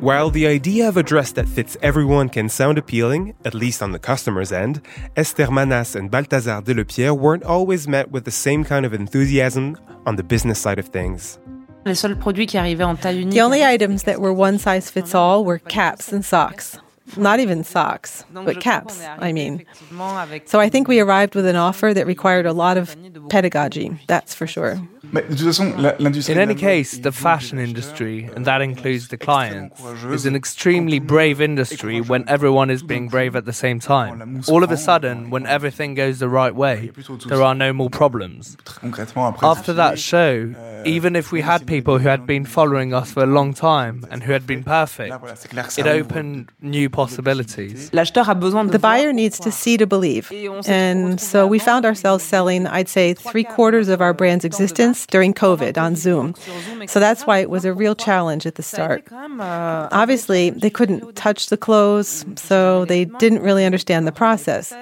While 0.00 0.28
the 0.28 0.46
idea 0.46 0.88
of 0.88 0.98
a 0.98 1.02
dress 1.02 1.32
that 1.32 1.48
fits 1.48 1.76
everyone 1.80 2.28
can 2.28 2.50
sound 2.50 2.76
appealing, 2.76 3.34
at 3.46 3.54
least 3.54 3.82
on 3.82 3.92
the 3.92 3.98
customer's 3.98 4.52
end, 4.52 4.82
Esther 5.16 5.50
Manas 5.50 5.96
and 5.96 6.10
Balthazar 6.10 6.60
Delepierre 6.60 7.14
weren't 7.14 7.44
always 7.44 7.88
met 7.88 8.10
with 8.10 8.26
the 8.26 8.30
same 8.30 8.62
kind 8.62 8.84
of 8.84 8.92
enthusiasm 8.92 9.74
on 10.04 10.16
the 10.16 10.22
business 10.22 10.58
side 10.58 10.78
of 10.78 10.88
things. 10.88 11.38
The 11.84 13.40
only 13.42 13.64
items 13.64 14.02
that 14.02 14.20
were 14.20 14.32
one 14.34 14.58
size 14.58 14.90
fits 14.90 15.14
all 15.14 15.44
were 15.46 15.60
caps 15.60 16.12
and 16.12 16.22
socks. 16.22 16.78
Not 17.16 17.40
even 17.40 17.64
socks, 17.64 18.24
but 18.32 18.60
caps, 18.60 19.02
I 19.02 19.32
mean. 19.32 19.64
So 20.46 20.60
I 20.60 20.68
think 20.68 20.88
we 20.88 21.00
arrived 21.00 21.34
with 21.34 21.46
an 21.46 21.56
offer 21.56 21.92
that 21.94 22.06
required 22.06 22.46
a 22.46 22.52
lot 22.52 22.76
of 22.76 22.96
pedagogy, 23.28 23.98
that's 24.06 24.34
for 24.34 24.46
sure. 24.46 24.80
In 25.12 26.38
any 26.38 26.54
case, 26.54 26.98
the 26.98 27.12
fashion 27.12 27.58
industry, 27.58 28.28
and 28.34 28.44
that 28.44 28.60
includes 28.60 29.08
the 29.08 29.16
clients, 29.16 29.80
is 30.06 30.26
an 30.26 30.34
extremely 30.34 30.98
brave 30.98 31.40
industry 31.40 32.00
when 32.00 32.28
everyone 32.28 32.70
is 32.70 32.82
being 32.82 33.08
brave 33.08 33.36
at 33.36 33.44
the 33.44 33.52
same 33.52 33.78
time. 33.78 34.42
All 34.48 34.64
of 34.64 34.70
a 34.70 34.76
sudden, 34.76 35.30
when 35.30 35.46
everything 35.46 35.94
goes 35.94 36.18
the 36.18 36.28
right 36.28 36.54
way, 36.54 36.90
there 37.26 37.42
are 37.42 37.54
no 37.54 37.72
more 37.72 37.90
problems. 37.90 38.56
After 39.42 39.72
that 39.74 39.98
show, 39.98 40.54
even 40.84 41.14
if 41.14 41.30
we 41.30 41.40
had 41.40 41.66
people 41.66 41.98
who 41.98 42.08
had 42.08 42.26
been 42.26 42.44
following 42.44 42.92
us 42.92 43.12
for 43.12 43.22
a 43.22 43.26
long 43.26 43.54
time 43.54 44.04
and 44.10 44.22
who 44.22 44.32
had 44.32 44.46
been 44.46 44.64
perfect, 44.64 45.14
it 45.78 45.86
opened 45.86 46.50
new 46.60 46.90
possibilities. 46.96 47.90
The 47.90 48.78
buyer 48.90 49.12
needs 49.12 49.38
to 49.46 49.50
see 49.52 49.76
to 49.76 49.86
believe. 49.86 50.32
And 50.66 51.20
so 51.20 51.46
we 51.46 51.58
found 51.58 51.84
ourselves 51.84 52.24
selling, 52.24 52.66
I'd 52.66 52.88
say, 52.88 53.06
three 53.14 53.44
quarters 53.44 53.88
of 53.94 54.00
our 54.00 54.14
brand's 54.20 54.44
existence 54.44 55.06
during 55.06 55.32
COVID 55.34 55.74
on 55.86 55.94
Zoom. 55.94 56.34
So 56.86 56.98
that's 56.98 57.22
why 57.28 57.38
it 57.44 57.50
was 57.50 57.64
a 57.64 57.74
real 57.82 57.94
challenge 57.94 58.46
at 58.50 58.54
the 58.54 58.62
start. 58.62 59.04
Obviously, 60.02 60.50
they 60.50 60.70
couldn't 60.70 61.02
touch 61.14 61.40
the 61.52 61.60
clothes, 61.66 62.24
so 62.36 62.84
they 62.86 63.04
didn't 63.22 63.42
really 63.42 63.64
understand 63.70 64.06
the 64.06 64.16
process. 64.22 64.72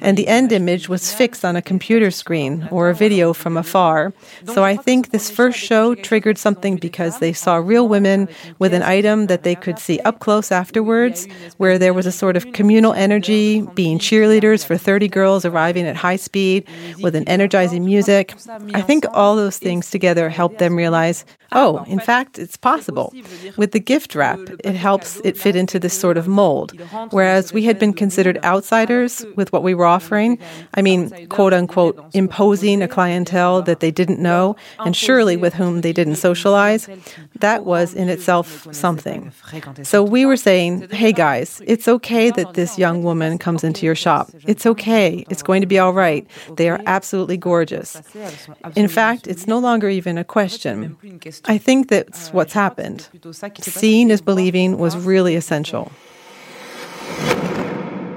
And 0.00 0.16
the 0.16 0.28
end 0.28 0.52
image 0.52 0.88
was 0.88 1.12
fixed 1.12 1.44
on 1.44 1.56
a 1.56 1.62
computer 1.62 2.10
screen 2.10 2.68
or 2.70 2.88
a 2.88 2.94
video 2.94 3.32
from 3.32 3.56
afar. 3.56 4.12
So 4.54 4.62
I 4.72 4.76
think 4.76 5.10
this 5.10 5.30
first 5.30 5.58
show 5.58 5.94
triggered 6.08 6.38
something 6.38 6.76
because 6.76 7.18
they 7.18 7.32
saw 7.32 7.56
real 7.56 7.88
women 7.88 8.28
with 8.62 8.72
an 8.72 8.82
item 8.82 9.26
that 9.26 9.42
they 9.42 9.56
could 9.64 9.78
see 9.78 9.98
up 10.08 10.20
close 10.20 10.52
afterwards, 10.52 11.26
where 11.56 11.78
there 11.78 11.94
was 11.94 12.06
a 12.06 12.12
sort 12.12 12.36
of 12.36 12.52
communal 12.52 12.92
energy, 12.92 13.62
being 13.74 13.98
cheerleaders 13.98 14.64
for 14.64 14.76
30 14.76 15.08
girls 15.08 15.44
arriving 15.44 15.86
at 15.86 15.96
high 15.96 16.16
speed 16.16 16.66
with 17.00 17.14
an 17.14 17.26
energizing 17.28 17.84
music. 17.84 18.34
I 18.74 18.82
think 18.82 19.04
all 19.12 19.36
those 19.36 19.58
things 19.58 19.90
together 19.90 20.28
helped 20.28 20.58
them 20.58 20.76
realize, 20.76 21.24
oh, 21.52 21.84
in 21.86 22.00
fact, 22.00 22.38
it's 22.38 22.56
possible. 22.56 23.12
With 23.56 23.72
the 23.72 23.80
gift 23.80 24.14
wrap, 24.14 24.40
it 24.64 24.74
helps 24.74 25.20
it 25.24 25.36
fit 25.36 25.56
into 25.56 25.78
this 25.78 25.98
sort 25.98 26.16
of 26.16 26.28
mold. 26.28 26.72
Whereas 27.10 27.52
we 27.52 27.64
had 27.64 27.78
been 27.78 27.92
considered 27.92 28.38
outsiders 28.44 29.24
with 29.36 29.52
what 29.52 29.62
we 29.62 29.74
were 29.74 29.86
offering, 29.86 30.38
I 30.74 30.82
mean, 30.82 31.28
quote 31.28 31.52
unquote, 31.52 31.96
imposing 32.14 32.82
a 32.82 32.88
clientele 32.88 33.62
that 33.62 33.80
they 33.80 33.90
didn't 33.90 34.20
know 34.20 34.56
and 34.84 34.94
surely 34.94 35.36
with 35.36 35.54
whom 35.54 35.80
they 35.80 35.92
didn't 35.92 36.16
socialize, 36.16 36.88
that 37.40 37.64
was 37.64 37.94
in 37.94 38.08
itself 38.08 38.66
something. 38.72 39.32
So 39.82 40.02
we 40.02 40.26
were 40.26 40.36
saying, 40.36 40.88
hey 40.90 41.12
guys, 41.12 41.45
it's 41.64 41.88
okay 41.88 42.30
that 42.30 42.54
this 42.54 42.78
young 42.78 43.02
woman 43.02 43.38
comes 43.38 43.64
into 43.64 43.86
your 43.86 43.94
shop. 43.94 44.30
It's 44.46 44.66
okay. 44.66 45.24
It's 45.30 45.42
going 45.42 45.60
to 45.60 45.66
be 45.66 45.78
all 45.78 45.92
right. 45.92 46.26
They 46.56 46.68
are 46.68 46.80
absolutely 46.86 47.36
gorgeous. 47.36 48.00
In 48.74 48.88
fact, 48.88 49.26
it's 49.26 49.46
no 49.46 49.58
longer 49.58 49.88
even 49.88 50.18
a 50.18 50.24
question. 50.24 50.96
I 51.44 51.58
think 51.58 51.88
that's 51.88 52.32
what's 52.32 52.52
happened. 52.52 53.08
Seeing 53.60 54.10
is 54.10 54.20
believing 54.20 54.78
was 54.78 54.96
really 54.96 55.36
essential. 55.36 55.92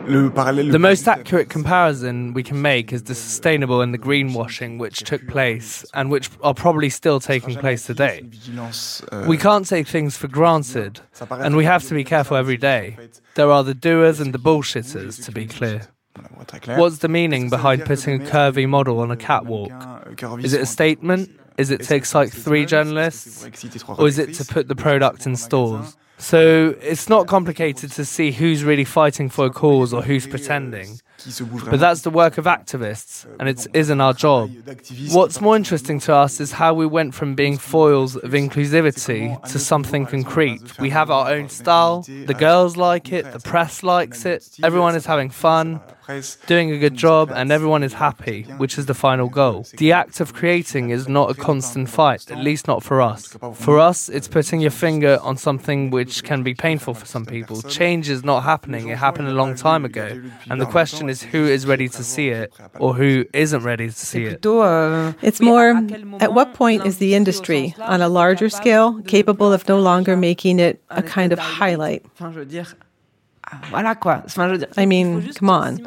The 0.10 0.80
most 0.80 1.08
accurate 1.08 1.50
comparison 1.50 2.34
we 2.34 2.42
can 2.42 2.62
make 2.64 2.92
is 2.92 3.04
the 3.04 3.14
sustainable 3.14 3.82
and 3.82 3.94
the 3.94 4.00
greenwashing 4.00 4.80
which 4.80 5.04
took 5.04 5.28
place 5.28 5.86
and 5.94 6.10
which 6.10 6.32
are 6.42 6.56
probably 6.56 6.90
still 6.90 7.20
taking 7.20 7.56
place 7.56 7.86
today. 7.86 8.28
We 9.28 9.38
can't 9.38 9.68
take 9.68 9.88
things 9.88 10.18
for 10.18 10.28
granted, 10.28 11.02
and 11.30 11.56
we 11.56 11.66
have 11.66 11.84
to 11.84 11.94
be 11.94 12.04
careful 12.04 12.38
every 12.38 12.58
day. 12.58 12.98
There 13.36 13.52
are 13.52 13.64
the 13.64 13.76
doers 13.76 14.20
and 14.20 14.34
the 14.34 14.40
bullshitters, 14.40 15.24
to 15.26 15.32
be 15.32 15.46
clear. 15.46 15.88
What's 16.66 16.98
the 16.98 17.08
meaning 17.08 17.50
behind 17.50 17.86
putting 17.86 18.22
a 18.22 18.26
curvy 18.26 18.68
model 18.68 19.00
on 19.02 19.12
a 19.12 19.18
catwalk? 19.18 19.72
Is 20.44 20.54
it 20.54 20.62
a 20.62 20.66
statement? 20.66 21.30
Is 21.58 21.70
it 21.70 21.84
to 21.84 21.96
excite 21.96 22.32
three 22.32 22.66
journalists? 22.66 23.46
Or 23.88 24.08
is 24.08 24.18
it 24.18 24.34
to 24.36 24.46
put 24.46 24.68
the 24.70 24.76
product 24.76 25.28
in 25.28 25.36
stores? 25.36 25.96
So 26.20 26.76
it's 26.82 27.08
not 27.08 27.28
complicated 27.28 27.92
to 27.94 28.04
see 28.04 28.32
who's 28.32 28.64
really 28.64 28.84
fighting 28.84 29.30
for 29.30 29.46
a 29.46 29.50
cause 29.50 29.94
or 29.94 30.02
who's 30.04 30.28
pretending. 30.28 31.00
But 31.70 31.80
that's 31.80 32.02
the 32.02 32.10
work 32.10 32.38
of 32.38 32.46
activists, 32.46 33.26
and 33.40 33.50
it 33.50 33.68
isn't 33.74 34.02
our 34.02 34.14
job. 34.14 34.52
What's 35.12 35.42
more 35.42 35.56
interesting 35.56 36.00
to 36.02 36.16
us 36.16 36.40
is 36.40 36.54
how 36.54 36.74
we 36.74 36.86
went 36.86 37.14
from 37.14 37.36
being 37.36 37.58
foils 37.58 38.16
of 38.16 38.32
inclusivity 38.32 39.42
to 39.52 39.60
something 39.60 40.06
concrete. 40.06 40.80
We 40.80 40.90
have 40.92 41.12
our 41.12 41.30
own 41.32 41.50
style, 41.50 42.02
the 42.02 42.34
girls 42.34 42.78
like 42.78 43.12
it, 43.12 43.32
the 43.32 43.40
press 43.40 43.84
likes 43.84 44.26
it, 44.26 44.50
everyone 44.64 44.96
is 44.96 45.06
having 45.06 45.30
fun, 45.30 45.82
doing 46.48 46.72
a 46.72 46.78
good 46.80 46.96
job, 46.96 47.32
and 47.32 47.52
everyone 47.52 47.84
is 47.84 47.94
happy, 47.94 48.44
which 48.58 48.78
is 48.78 48.88
the 48.88 48.94
final 48.94 49.30
goal. 49.30 49.66
The 49.78 49.92
act 49.92 50.20
of 50.20 50.34
creating 50.34 50.90
is 50.90 51.08
not 51.08 51.30
a 51.30 51.36
constant 51.36 51.90
fight, 51.90 52.32
at 52.32 52.40
least 52.40 52.68
not 52.68 52.84
for 52.84 53.02
us. 53.02 53.38
For 53.54 53.80
us, 53.80 54.10
it's 54.10 54.28
putting 54.28 54.60
your 54.60 54.72
finger 54.72 55.20
on 55.22 55.38
something 55.38 55.92
which 55.92 56.24
can 56.24 56.42
be 56.44 56.56
painful 56.56 56.96
for 56.96 57.06
some 57.06 57.26
people. 57.26 57.62
Change 57.62 58.10
is 58.10 58.24
not 58.24 58.42
happening, 58.42 58.88
it 58.88 58.98
happened 58.98 59.28
a 59.28 59.34
long 59.34 59.56
time 59.56 59.86
ago. 59.86 60.22
And 60.50 60.60
the 60.60 60.66
question 60.66 61.09
is 61.10 61.22
who 61.22 61.46
is 61.46 61.66
ready 61.66 61.90
to 61.90 62.04
see 62.04 62.30
it 62.30 62.54
or 62.80 62.94
who 62.94 63.26
isn't 63.34 63.64
ready 63.64 63.88
to 63.88 63.94
see 63.94 64.24
it. 64.26 64.46
It's 65.22 65.42
more 65.42 65.70
at 66.20 66.34
what 66.34 66.54
point 66.54 66.86
is 66.86 67.00
the 67.00 67.16
industry, 67.16 67.76
on 67.80 68.02
a 68.02 68.10
larger 68.10 68.50
scale, 68.50 69.02
capable 69.02 69.52
of 69.52 69.68
no 69.68 69.80
longer 69.80 70.16
making 70.16 70.60
it 70.60 70.82
a 70.90 71.02
kind 71.02 71.34
of 71.34 71.40
highlight? 71.40 72.06
I 74.78 74.86
mean, 74.86 75.34
come 75.34 75.50
on. 75.50 75.80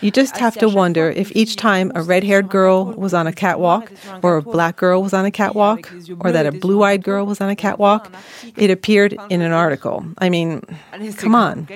You 0.00 0.10
just 0.10 0.38
have 0.38 0.56
to 0.56 0.68
wonder 0.68 1.10
if 1.10 1.30
each 1.36 1.56
time 1.56 1.92
a 1.94 2.00
red 2.02 2.24
haired 2.24 2.48
girl 2.48 2.86
was 2.86 3.12
on 3.12 3.26
a 3.26 3.32
catwalk, 3.32 3.92
or 4.22 4.38
a 4.38 4.42
black 4.42 4.76
girl 4.76 5.02
was 5.02 5.12
on 5.12 5.26
a 5.26 5.30
catwalk, 5.30 5.92
or 6.20 6.32
that 6.32 6.46
a 6.46 6.52
blue 6.52 6.82
eyed 6.82 7.02
girl 7.04 7.26
was 7.26 7.40
on 7.40 7.50
a 7.50 7.56
catwalk, 7.56 8.10
it 8.56 8.70
appeared 8.70 9.14
in 9.28 9.42
an 9.42 9.52
article. 9.52 10.06
I 10.18 10.30
mean, 10.30 10.62
come 11.16 11.34
on. 11.34 11.68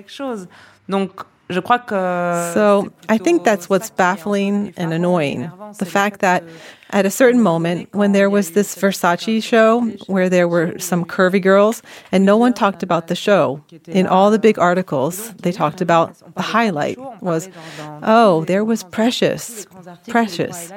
So 2.54 2.92
I 3.08 3.18
think 3.18 3.44
that's 3.44 3.68
what's 3.68 3.90
baffling 3.90 4.72
and 4.76 4.92
annoying. 4.92 5.50
The 5.78 5.86
fact 5.86 6.20
that 6.20 6.42
at 6.92 7.06
a 7.06 7.10
certain 7.10 7.40
moment, 7.40 7.88
when 7.92 8.10
there 8.12 8.28
was 8.28 8.50
this 8.50 8.74
Versace 8.74 9.40
show 9.42 9.82
where 10.08 10.28
there 10.28 10.48
were 10.48 10.76
some 10.78 11.04
curvy 11.04 11.40
girls, 11.40 11.82
and 12.10 12.26
no 12.26 12.36
one 12.36 12.52
talked 12.52 12.82
about 12.82 13.06
the 13.06 13.14
show. 13.14 13.62
In 13.86 14.08
all 14.08 14.32
the 14.32 14.40
big 14.40 14.58
articles, 14.58 15.32
they 15.34 15.52
talked 15.52 15.80
about 15.80 16.16
the 16.34 16.42
highlight 16.42 16.98
was, 17.22 17.48
oh, 18.02 18.44
there 18.46 18.64
was 18.64 18.82
Precious. 18.82 19.66
Precious. 20.08 20.72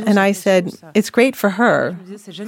And 0.00 0.18
I 0.18 0.32
said, 0.32 0.72
it's 0.94 1.10
great 1.10 1.36
for 1.36 1.50
her. 1.50 1.96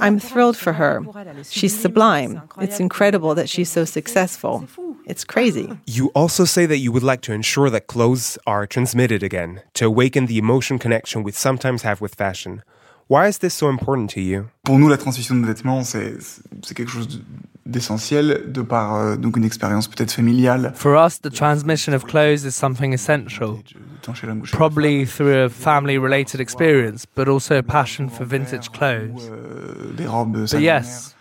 I'm 0.01 0.19
thrilled 0.19 0.57
for 0.57 0.73
her. 0.73 1.05
She's 1.49 1.77
sublime. 1.77 2.41
It's 2.59 2.81
incredible 2.81 3.33
that 3.35 3.49
she's 3.49 3.69
so 3.69 3.85
successful. 3.85 4.67
It's 5.11 5.25
crazy. 5.25 5.67
You 5.85 6.09
also 6.15 6.45
say 6.45 6.65
that 6.65 6.77
you 6.77 6.93
would 6.93 7.03
like 7.03 7.19
to 7.23 7.33
ensure 7.33 7.69
that 7.69 7.87
clothes 7.87 8.37
are 8.47 8.65
transmitted 8.65 9.21
again, 9.23 9.61
to 9.73 9.85
awaken 9.85 10.27
the 10.27 10.37
emotion 10.37 10.79
connection 10.79 11.21
we 11.21 11.33
sometimes 11.33 11.83
have 11.83 11.99
with 11.99 12.15
fashion. 12.15 12.63
Why 13.09 13.27
is 13.27 13.39
this 13.39 13.53
so 13.53 13.67
important 13.67 14.09
to 14.11 14.21
you? 14.21 14.47
Pour 14.63 14.79
nous, 14.79 14.87
la 14.87 14.95
transmission 14.95 15.35
de 15.35 15.45
vêtements, 15.45 15.83
c'est 15.83 16.13
c'est 16.63 16.73
quelque 16.73 16.91
chose 16.91 17.21
d'essentiel 17.65 18.53
de 18.53 18.61
par 18.61 18.95
euh, 18.95 19.17
donc 19.17 19.35
une 19.35 19.43
expérience 19.43 19.89
peut-être 19.89 20.13
familiale. 20.13 20.71
For 20.75 20.95
us, 20.95 21.19
the 21.19 21.29
transmission 21.29 21.93
of 21.93 22.05
clothes 22.05 22.45
is 22.45 22.55
something 22.55 22.93
essential. 22.93 23.59
Probably 24.53 25.05
through 25.05 25.43
a 25.43 25.49
family 25.49 25.97
related 25.97 26.39
experience, 26.39 27.05
but 27.05 27.27
also 27.27 27.57
a 27.57 27.63
passion 27.63 28.07
for 28.07 28.23
vintage 28.25 28.69
euh, 28.69 28.77
clothes. 28.77 29.29
Euh, 29.29 29.91
des 29.97 30.07
robes 30.07 30.47
But 30.49 30.61
yes, 30.61 31.13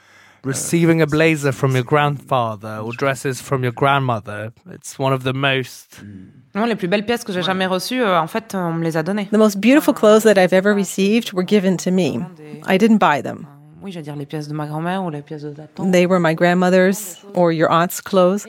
receiving 0.44 1.00
a 1.00 1.06
blazer 1.06 1.52
from 1.52 1.74
your 1.74 1.84
grandfather 1.84 2.80
or 2.82 2.92
dresses 2.92 3.40
from 3.40 3.62
your 3.62 3.72
grandmother, 3.72 4.52
it's 4.70 4.98
one 4.98 5.12
of 5.12 5.24
the 5.24 5.32
most. 5.32 6.02
Mm. 6.02 6.40
Non, 6.54 6.66
les 6.66 6.74
plus 6.74 6.88
belles 6.88 7.04
pièces 7.04 7.24
que 7.24 7.32
j'ai 7.32 7.42
jamais 7.42 7.66
reçues, 7.66 8.02
euh, 8.02 8.18
en 8.18 8.26
fait, 8.26 8.54
euh, 8.54 8.58
on 8.58 8.72
me 8.72 8.82
les 8.82 8.96
a 8.96 9.02
données. 9.04 9.28
The 9.30 9.38
most 9.38 9.60
beautiful 9.60 9.94
clothes 9.94 10.24
that 10.24 10.36
I've 10.36 10.52
ever 10.52 10.74
received 10.74 11.32
were 11.32 11.44
given 11.44 11.76
to 11.78 11.92
me. 11.92 12.18
I 12.66 12.76
didn't 12.76 12.98
buy 12.98 13.22
them. 13.22 13.46
Oui, 13.82 13.92
je 13.92 13.98
veux 13.98 14.02
dire 14.02 14.16
les 14.16 14.26
pièces 14.26 14.48
de 14.48 14.52
ma 14.52 14.66
grand-mère 14.66 15.04
ou 15.04 15.10
les 15.10 15.22
pièces 15.22 15.42
de 15.42 15.50
ta 15.50 15.62
tante. 15.68 15.92
They 15.92 16.06
were 16.06 16.18
my 16.18 16.34
grandmother's 16.34 17.24
or 17.34 17.52
your 17.52 17.70
aunt's 17.70 18.00
clothes, 18.00 18.46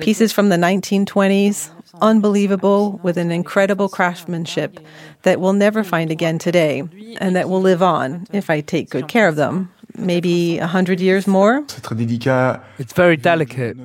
pieces 0.00 0.32
from 0.32 0.48
the 0.48 0.56
1920s, 0.56 1.70
unbelievable, 2.00 2.98
with 3.02 3.18
an 3.18 3.30
incredible 3.30 3.88
craftsmanship 3.88 4.80
that 5.22 5.38
we'll 5.38 5.52
never 5.52 5.84
find 5.84 6.10
again 6.10 6.38
today, 6.38 6.82
and 7.20 7.36
that 7.36 7.48
will 7.50 7.60
live 7.60 7.82
on 7.82 8.26
if 8.32 8.48
I 8.48 8.62
take 8.62 8.88
good 8.88 9.08
care 9.08 9.28
of 9.28 9.36
them. 9.36 9.68
Maybe 9.96 10.58
a 10.58 10.66
hundred 10.66 11.00
years 11.00 11.26
more. 11.26 11.64
It's 12.78 12.92
very 12.92 13.16
delicate 13.16 13.76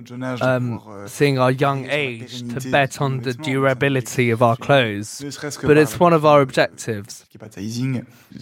um, 0.41 0.81
seeing 1.07 1.39
our 1.39 1.51
young 1.51 1.87
age 1.89 2.41
to 2.53 2.69
bet 2.69 3.01
on 3.01 3.21
the 3.21 3.33
durability 3.33 4.29
of 4.29 4.41
our 4.41 4.55
clothes, 4.55 5.21
but 5.61 5.77
it's 5.77 5.99
one 5.99 6.13
of 6.13 6.25
our 6.25 6.41
objectives. 6.41 7.25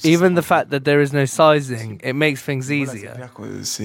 Even 0.04 0.36
the 0.36 0.42
fact 0.42 0.70
that 0.70 0.86
there 0.86 1.02
is 1.02 1.14
no 1.14 1.26
sizing, 1.26 2.00
it 2.04 2.14
makes 2.14 2.42
things 2.42 2.72
easier. 2.72 3.30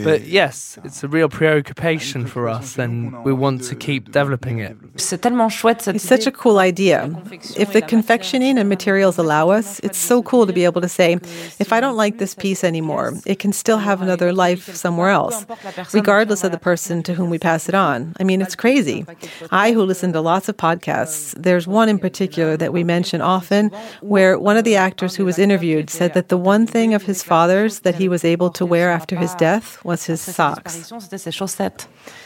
But 0.04 0.26
yes, 0.26 0.78
it's 0.84 1.02
a 1.04 1.08
real 1.08 1.28
preoccupation 1.28 2.26
for 2.26 2.48
us 2.48 2.78
and 2.78 3.24
we 3.24 3.32
want 3.32 3.62
to 3.64 3.74
keep 3.74 4.06
developing 4.06 4.58
it. 4.58 4.76
It's 4.94 6.04
such 6.04 6.26
a 6.26 6.32
cool 6.32 6.58
idea. 6.58 7.10
If 7.56 7.72
the 7.72 7.82
confectioning 7.82 8.58
and 8.58 8.68
materials 8.68 9.18
allow 9.18 9.50
us, 9.50 9.80
it's 9.80 9.98
so 9.98 10.22
cool 10.22 10.46
to 10.46 10.52
be 10.52 10.64
able 10.64 10.80
to 10.80 10.88
say, 10.88 11.14
if 11.58 11.72
I 11.72 11.80
don't 11.80 11.96
like 11.96 12.18
this 12.18 12.34
piece 12.34 12.64
anymore, 12.64 13.14
it 13.26 13.38
can 13.38 13.52
still 13.52 13.71
have 13.78 14.02
another 14.02 14.32
life 14.32 14.74
somewhere 14.74 15.10
else, 15.10 15.44
regardless 15.92 16.44
of 16.44 16.52
the 16.52 16.58
person 16.58 17.02
to 17.04 17.14
whom 17.14 17.30
we 17.30 17.38
pass 17.38 17.68
it 17.68 17.74
on. 17.74 18.14
I 18.20 18.24
mean, 18.24 18.40
it's 18.42 18.54
crazy. 18.54 19.04
I, 19.50 19.72
who 19.72 19.82
listen 19.82 20.12
to 20.12 20.20
lots 20.20 20.48
of 20.48 20.56
podcasts, 20.56 21.34
there's 21.36 21.66
one 21.66 21.88
in 21.88 21.98
particular 21.98 22.56
that 22.56 22.72
we 22.72 22.84
mention 22.84 23.20
often 23.20 23.70
where 24.00 24.38
one 24.38 24.56
of 24.56 24.64
the 24.64 24.76
actors 24.76 25.16
who 25.16 25.24
was 25.24 25.38
interviewed 25.38 25.90
said 25.90 26.14
that 26.14 26.28
the 26.28 26.36
one 26.36 26.66
thing 26.66 26.94
of 26.94 27.02
his 27.02 27.22
father's 27.22 27.80
that 27.80 27.94
he 27.94 28.08
was 28.08 28.24
able 28.24 28.50
to 28.50 28.66
wear 28.66 28.90
after 28.90 29.16
his 29.16 29.34
death 29.34 29.82
was 29.84 30.04
his 30.06 30.20
socks. 30.20 30.92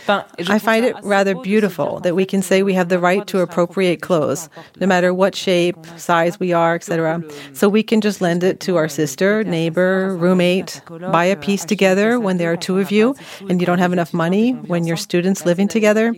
I 0.09 0.59
find 0.59 0.85
it 0.85 0.97
rather 1.03 1.35
beautiful 1.35 2.01
that 2.01 2.15
we 2.15 2.25
can 2.25 2.43
say 2.43 2.63
we 2.63 2.75
have 2.75 2.89
the 2.89 2.99
right 2.99 3.27
to 3.27 3.41
appropriate 3.41 4.03
clothes, 4.03 4.49
no 4.79 4.87
matter 4.87 5.13
what 5.13 5.35
shape, 5.35 5.77
size 5.97 6.39
we 6.39 6.53
are, 6.53 6.75
etc. 6.75 7.23
So 7.53 7.69
we 7.69 7.83
can 7.83 8.01
just 8.01 8.21
lend 8.21 8.45
it 8.45 8.61
to 8.61 8.77
our 8.77 8.89
sister, 8.89 9.43
neighbor, 9.45 10.17
roommate, 10.17 10.81
buy 10.89 11.25
a 11.25 11.36
piece 11.37 11.65
together 11.65 12.19
when 12.19 12.39
there 12.39 12.53
are 12.53 12.57
two 12.57 12.79
of 12.79 12.91
you 12.91 13.15
and 13.49 13.61
you 13.61 13.67
don't 13.67 13.79
have 13.79 13.93
enough 13.93 14.13
money 14.13 14.53
when 14.53 14.87
you're 14.87 14.97
students 14.97 15.47
living 15.47 15.69
together. 15.69 16.15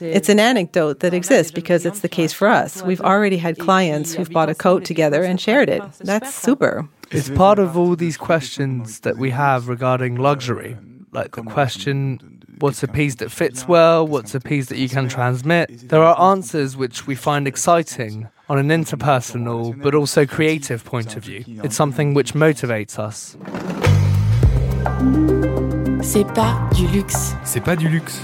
It's 0.00 0.28
an 0.28 0.40
anecdote 0.40 1.00
that 1.00 1.14
exists 1.14 1.52
because 1.52 1.86
it's 1.86 2.00
the 2.00 2.08
case 2.08 2.32
for 2.32 2.48
us. 2.48 2.82
We've 2.82 3.00
already 3.00 3.38
had 3.38 3.58
clients 3.58 4.14
who've 4.14 4.30
bought 4.30 4.48
a 4.48 4.54
coat 4.54 4.84
together 4.84 5.22
and 5.22 5.40
shared 5.40 5.68
it. 5.68 5.82
That's 5.98 6.34
super. 6.34 6.88
It's 7.10 7.30
part 7.30 7.58
of 7.58 7.76
all 7.76 7.96
these 7.96 8.16
questions 8.16 9.00
that 9.00 9.16
we 9.16 9.30
have 9.30 9.68
regarding 9.68 10.16
luxury, 10.16 10.76
like 11.12 11.36
the 11.36 11.42
question 11.42 12.38
What's 12.60 12.82
a 12.82 12.88
piece 12.88 13.14
that 13.16 13.30
fits 13.30 13.68
well? 13.68 14.06
What's 14.06 14.34
a 14.34 14.40
piece 14.40 14.66
that 14.66 14.78
you 14.78 14.88
can 14.88 15.08
transmit? 15.08 15.88
There 15.90 16.02
are 16.02 16.20
answers 16.32 16.76
which 16.76 17.06
we 17.06 17.14
find 17.14 17.46
exciting 17.46 18.28
on 18.48 18.58
an 18.58 18.68
interpersonal 18.68 19.80
but 19.80 19.94
also 19.94 20.26
creative 20.26 20.84
point 20.84 21.16
of 21.16 21.24
view. 21.24 21.44
It's 21.62 21.76
something 21.76 22.14
which 22.14 22.32
motivates 22.32 22.98
us. 22.98 23.36
C'est 26.10 26.24
pas 26.24 26.56
du 26.74 26.86
luxe. 26.86 27.34
C'est 27.44 27.62
pas 27.62 27.76
du 27.76 27.86
luxe. 27.86 28.22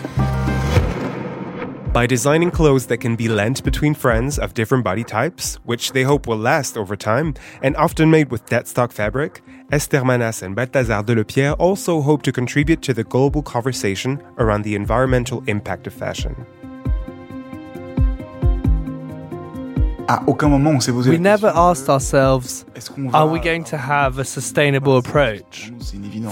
By 1.92 2.06
designing 2.06 2.50
clothes 2.50 2.86
that 2.86 2.96
can 2.96 3.14
be 3.14 3.28
lent 3.28 3.62
between 3.62 3.94
friends 3.94 4.38
of 4.38 4.54
different 4.54 4.82
body 4.82 5.04
types, 5.04 5.58
which 5.66 5.92
they 5.92 6.02
hope 6.02 6.26
will 6.26 6.38
last 6.38 6.78
over 6.78 6.96
time, 6.96 7.34
and 7.62 7.76
often 7.76 8.10
made 8.10 8.30
with 8.30 8.40
dead 8.46 8.66
stock 8.66 8.90
fabric, 8.90 9.42
Esther 9.70 10.02
Manas 10.02 10.42
and 10.42 10.56
Balthazar 10.56 11.02
Delepierre 11.02 11.52
also 11.58 12.00
hope 12.00 12.22
to 12.22 12.32
contribute 12.32 12.80
to 12.80 12.94
the 12.94 13.04
global 13.04 13.42
conversation 13.42 14.18
around 14.38 14.62
the 14.62 14.74
environmental 14.74 15.42
impact 15.46 15.86
of 15.86 15.92
fashion. 15.92 16.34
We 20.06 21.18
never 21.18 21.52
asked 21.54 21.88
ourselves, 21.88 22.64
are 23.12 23.26
we 23.26 23.38
going 23.40 23.64
to 23.64 23.78
have 23.78 24.18
a 24.18 24.24
sustainable 24.24 24.96
approach? 24.98 25.72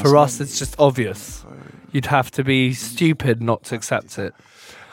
For 0.02 0.16
us, 0.16 0.40
it's 0.40 0.58
just 0.58 0.74
obvious. 0.78 1.44
You'd 1.92 2.06
have 2.06 2.30
to 2.32 2.44
be 2.44 2.72
stupid 2.74 3.42
not 3.42 3.64
to 3.64 3.74
accept 3.74 4.18
it. 4.18 4.34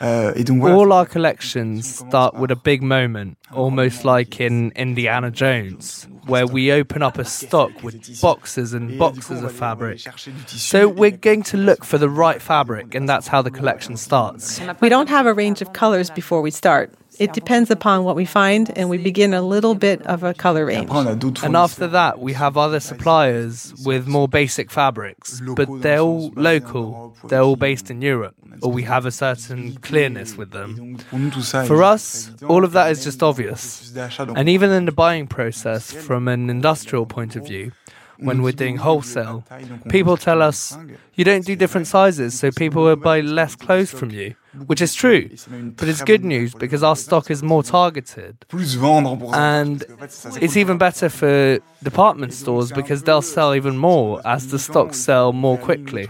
Euh, 0.02 0.32
All 0.62 0.92
our 0.94 1.04
collections 1.04 1.86
start 1.98 2.34
with 2.34 2.50
a 2.50 2.56
big 2.56 2.82
moment, 2.82 3.36
almost 3.52 4.02
like 4.06 4.40
in 4.40 4.72
Indiana 4.74 5.30
Jones, 5.30 6.08
where 6.26 6.46
we 6.46 6.72
open 6.72 7.02
up 7.02 7.18
a 7.18 7.24
stock 7.24 7.70
with 7.82 8.20
boxes 8.22 8.72
and 8.72 8.98
boxes 8.98 9.42
of 9.42 9.52
fabric. 9.52 10.00
So 10.46 10.88
we're 10.88 11.10
going 11.10 11.42
to 11.44 11.58
look 11.58 11.84
for 11.84 11.98
the 11.98 12.08
right 12.08 12.40
fabric, 12.40 12.94
and 12.94 13.06
that's 13.06 13.28
how 13.28 13.42
the 13.42 13.50
collection 13.50 13.98
starts. 13.98 14.58
We 14.80 14.88
don't 14.88 15.10
have 15.10 15.26
a 15.26 15.34
range 15.34 15.60
of 15.60 15.74
colors 15.74 16.08
before 16.08 16.40
we 16.40 16.50
start. 16.50 16.94
It 17.20 17.34
depends 17.34 17.70
upon 17.70 18.04
what 18.04 18.16
we 18.16 18.24
find, 18.24 18.72
and 18.78 18.88
we 18.88 18.96
begin 18.96 19.34
a 19.34 19.42
little 19.42 19.74
bit 19.74 20.00
of 20.06 20.22
a 20.22 20.32
color 20.32 20.64
range. 20.64 20.88
And 20.90 21.54
after 21.54 21.86
that, 21.88 22.18
we 22.18 22.32
have 22.32 22.56
other 22.56 22.80
suppliers 22.80 23.74
with 23.84 24.08
more 24.08 24.26
basic 24.26 24.70
fabrics, 24.70 25.42
but 25.54 25.68
they're 25.82 25.98
all 25.98 26.32
local, 26.34 27.14
they're 27.28 27.42
all 27.42 27.56
based 27.56 27.90
in 27.90 28.00
Europe, 28.00 28.34
or 28.62 28.72
we 28.72 28.84
have 28.84 29.04
a 29.04 29.10
certain 29.10 29.76
clearness 29.82 30.38
with 30.38 30.52
them. 30.52 30.96
For 31.66 31.82
us, 31.82 32.30
all 32.48 32.64
of 32.64 32.72
that 32.72 32.90
is 32.90 33.04
just 33.04 33.22
obvious. 33.22 33.94
And 34.34 34.48
even 34.48 34.70
in 34.70 34.86
the 34.86 34.92
buying 34.92 35.26
process, 35.26 35.92
from 35.92 36.26
an 36.26 36.48
industrial 36.48 37.04
point 37.04 37.36
of 37.36 37.46
view, 37.46 37.72
when 38.16 38.42
we're 38.42 38.52
doing 38.52 38.78
wholesale, 38.78 39.44
people 39.90 40.16
tell 40.16 40.40
us 40.40 40.76
you 41.16 41.24
don't 41.24 41.44
do 41.44 41.54
different 41.54 41.86
sizes, 41.86 42.38
so 42.38 42.50
people 42.50 42.84
will 42.84 42.96
buy 42.96 43.20
less 43.20 43.56
clothes 43.56 43.90
from 43.90 44.10
you 44.10 44.36
which 44.66 44.80
is 44.80 44.94
true. 44.94 45.28
But 45.76 45.88
it's 45.88 46.02
good 46.02 46.24
news 46.24 46.54
because 46.54 46.82
our 46.82 46.96
stock 46.96 47.30
is 47.30 47.42
more 47.42 47.62
targeted. 47.62 48.44
And 49.32 49.84
it's 50.40 50.56
even 50.56 50.78
better 50.78 51.08
for 51.08 51.58
department 51.82 52.32
stores 52.32 52.72
because 52.72 53.02
they'll 53.02 53.22
sell 53.22 53.54
even 53.54 53.78
more 53.78 54.20
as 54.26 54.48
the 54.48 54.58
stocks 54.58 54.98
sell 54.98 55.32
more 55.32 55.56
quickly. 55.58 56.08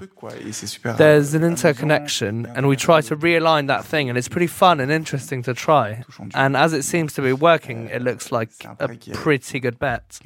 There's 0.97 1.35
an 1.35 1.45
interconnection, 1.45 2.47
and 2.47 2.67
we 2.69 2.77
try 2.77 3.01
to 3.03 3.17
realign 3.17 3.67
that 3.69 3.85
thing, 3.85 4.09
and 4.09 4.19
it's 4.19 4.29
pretty 4.29 4.47
fun 4.47 4.81
and 4.81 4.91
interesting 4.91 5.43
to 5.45 5.55
try. 5.55 6.05
And 6.35 6.57
as 6.57 6.73
it 6.73 6.83
seems 6.83 7.13
to 7.15 7.23
be 7.23 7.33
working, 7.33 7.89
it 7.89 8.03
looks 8.03 8.33
like 8.33 8.51
a 8.79 8.89
pretty 9.13 9.61
good 9.61 9.79
bet. 9.79 10.21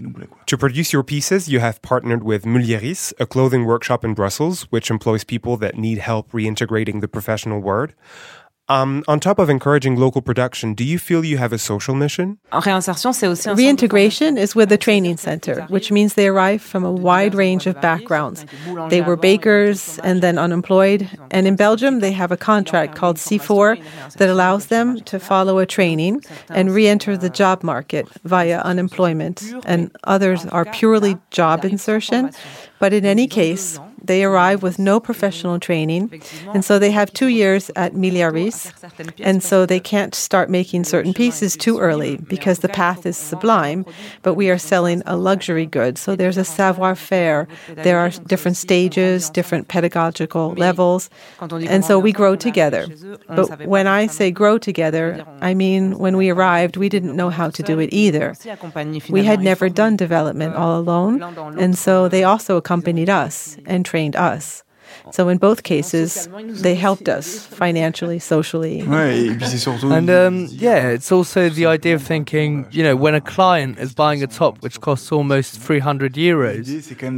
To 0.47 0.59
produce 0.59 0.93
your 0.93 1.03
pieces, 1.03 1.49
you 1.49 1.61
have 1.61 1.83
partnered 1.83 2.23
with 2.23 2.45
Mulieris, 2.45 3.13
a 3.19 3.27
clothing 3.27 3.65
workshop 3.65 4.05
in 4.05 4.15
Brussels, 4.15 4.63
which 4.71 4.91
employs 4.91 5.25
people 5.25 5.57
that 5.59 5.77
need 5.77 5.99
help 5.99 6.33
reintegrating 6.33 7.01
the 7.01 7.09
professional 7.09 7.61
world. 7.61 7.95
Um, 8.67 9.05
on 9.09 9.21
top 9.21 9.39
of 9.39 9.51
encouraging 9.51 9.97
local 9.97 10.23
production, 10.23 10.73
do 10.73 10.85
you 10.85 10.99
feel 10.99 11.23
you 11.23 11.37
have 11.37 11.53
a 11.53 11.59
social 11.59 11.95
mission? 11.95 12.39
Reintegration 13.59 14.39
is 14.39 14.55
with 14.55 14.71
the 14.71 14.79
training 14.79 15.19
center, 15.19 15.67
which 15.69 15.93
means 15.93 16.15
they 16.15 16.29
arrive 16.29 16.63
from 16.63 16.83
a 16.83 16.91
wide 16.91 17.35
range 17.35 17.67
of 17.67 17.79
backgrounds. 17.83 18.47
They 18.89 19.03
were 19.03 19.17
bakers 19.17 19.99
and 19.99 20.23
then 20.23 20.39
unemployed. 20.39 21.11
And 21.31 21.47
in 21.47 21.57
Belgium, 21.57 22.01
they 22.01 22.13
have 22.13 22.33
a 22.33 22.39
contract 22.39 22.95
called 22.95 23.17
C4 23.17 23.83
that 24.17 24.31
allows 24.31 24.67
them 24.69 24.99
to 25.03 25.19
follow 25.21 25.59
a 25.59 25.67
training 25.67 26.23
and 26.49 26.71
re 26.71 26.89
enter 26.89 27.19
the 27.19 27.29
job 27.29 27.63
market 27.63 28.09
via 28.25 28.61
unemployment. 28.63 29.45
And 29.67 29.95
others 30.05 30.47
are 30.47 30.65
purely 30.65 31.19
job 31.31 31.67
insertion. 31.67 32.31
But 32.79 32.95
in 32.95 33.05
any 33.05 33.27
case, 33.27 33.79
they 34.07 34.25
arrive 34.25 34.63
with 34.63 34.79
no 34.79 35.01
professional 35.01 35.59
training, 35.59 36.23
and 36.53 36.65
so 36.65 36.79
they 36.79 36.91
have 36.91 37.13
two 37.13 37.29
years 37.29 37.71
at 37.77 37.95
Mulieris, 37.95 38.73
and 39.21 39.43
so 39.43 39.67
they 39.67 39.81
can't 39.81 40.15
start 40.15 40.51
making 40.51 40.85
certain 40.85 41.15
pieces 41.15 41.57
too 41.57 41.79
early 41.79 42.17
because 42.17 42.59
the 42.59 42.69
path 42.69 43.07
is 43.07 43.17
sublime, 43.17 43.87
but 44.23 44.35
we 44.35 44.51
are 44.51 44.59
selling 44.59 45.03
a 45.07 45.17
luxury 45.17 45.67
good. 45.67 45.99
So 45.99 46.17
there's 46.17 46.37
a 46.37 46.45
savoir 46.45 46.95
faire, 46.95 47.49
there 47.69 47.99
are 47.99 48.11
different 48.11 48.57
stages, 48.57 49.31
different 49.31 49.69
pedagogical 49.69 50.55
levels, 50.55 51.11
and 51.41 51.85
so 51.85 51.99
we 51.99 52.13
grow 52.13 52.37
together. 52.37 52.87
But 53.29 53.67
when 53.67 53.87
I 53.87 54.07
say 54.07 54.31
grow 54.31 54.59
together, 54.59 55.25
I 55.41 55.55
mean 55.55 55.99
when 55.99 56.17
we 56.17 56.31
arrived, 56.31 56.77
we 56.77 56.89
didn't 56.89 57.17
know 57.17 57.31
how 57.31 57.51
to 57.51 57.63
do 57.63 57.79
it 57.79 57.91
either. 57.93 58.35
We 59.09 59.25
had 59.25 59.41
never 59.41 59.69
done 59.69 59.97
development 59.97 60.55
all 60.55 60.79
alone, 60.79 61.23
and 61.59 61.77
so 61.77 62.09
they 62.09 62.25
also 62.25 62.57
accompanied 62.57 63.09
us 63.09 63.57
and 63.67 63.85
trained 63.95 64.17
us. 64.17 64.65
So 65.13 65.29
in 65.29 65.39
both 65.39 65.63
cases, 65.63 66.29
they 66.67 66.75
helped 66.75 67.09
us 67.09 67.47
financially, 67.47 68.19
socially. 68.35 68.81
And 68.81 70.11
um, 70.11 70.49
yeah, 70.51 70.89
it's 70.89 71.13
also 71.13 71.49
the 71.49 71.67
idea 71.67 71.95
of 71.95 72.03
thinking, 72.03 72.67
you 72.71 72.83
know, 72.83 72.97
when 72.97 73.15
a 73.15 73.21
client 73.21 73.79
is 73.79 73.95
buying 73.95 74.21
a 74.23 74.27
top 74.27 74.63
which 74.63 74.81
costs 74.81 75.13
almost 75.13 75.61
300 75.61 76.15
euros, 76.15 76.65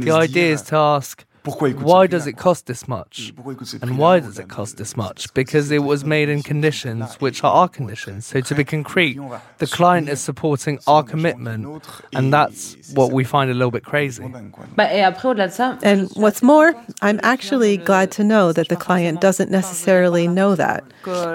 the 0.03 0.11
idea 0.11 0.53
is 0.53 0.61
to 0.63 0.75
ask, 0.75 1.25
why 1.47 2.07
does 2.07 2.27
it 2.27 2.33
cost 2.33 2.65
this 2.65 2.87
much? 2.87 3.33
And 3.81 3.97
why 3.97 4.19
does 4.19 4.37
it 4.39 4.49
cost 4.49 4.77
this 4.77 4.97
much? 4.97 5.33
Because 5.33 5.71
it 5.71 5.83
was 5.83 6.03
made 6.03 6.29
in 6.29 6.43
conditions 6.43 7.15
which 7.15 7.43
are 7.43 7.53
our 7.53 7.69
conditions. 7.69 8.25
So, 8.27 8.41
to 8.41 8.55
be 8.55 8.63
concrete, 8.63 9.19
the 9.57 9.67
client 9.67 10.09
is 10.09 10.19
supporting 10.19 10.79
our 10.87 11.03
commitment, 11.03 11.83
and 12.13 12.33
that's 12.33 12.75
what 12.93 13.11
we 13.11 13.23
find 13.23 13.49
a 13.49 13.53
little 13.53 13.71
bit 13.71 13.83
crazy. 13.83 14.23
And 14.23 16.09
what's 16.15 16.43
more, 16.43 16.75
I'm 17.01 17.19
actually 17.23 17.77
glad 17.77 18.11
to 18.11 18.23
know 18.23 18.51
that 18.51 18.67
the 18.69 18.75
client 18.75 19.21
doesn't 19.21 19.51
necessarily 19.51 20.27
know 20.27 20.55
that. 20.55 20.83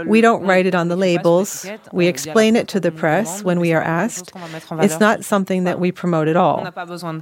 We 0.07 0.21
don't 0.21 0.45
write 0.45 0.67
it 0.67 0.75
on 0.75 0.89
the 0.89 0.97
labels, 0.97 1.67
we 1.93 2.07
explain 2.07 2.57
it 2.57 2.69
to 2.69 2.81
the 2.81 2.93
press 2.93 3.43
when 3.43 3.61
we 3.61 3.73
are 3.73 3.83
asked. 3.83 4.33
It's 4.81 5.01
not 5.01 5.25
something 5.25 5.65
that 5.65 5.81
we 5.81 5.93
promote 5.93 6.29
at 6.29 6.37
all. 6.37 6.69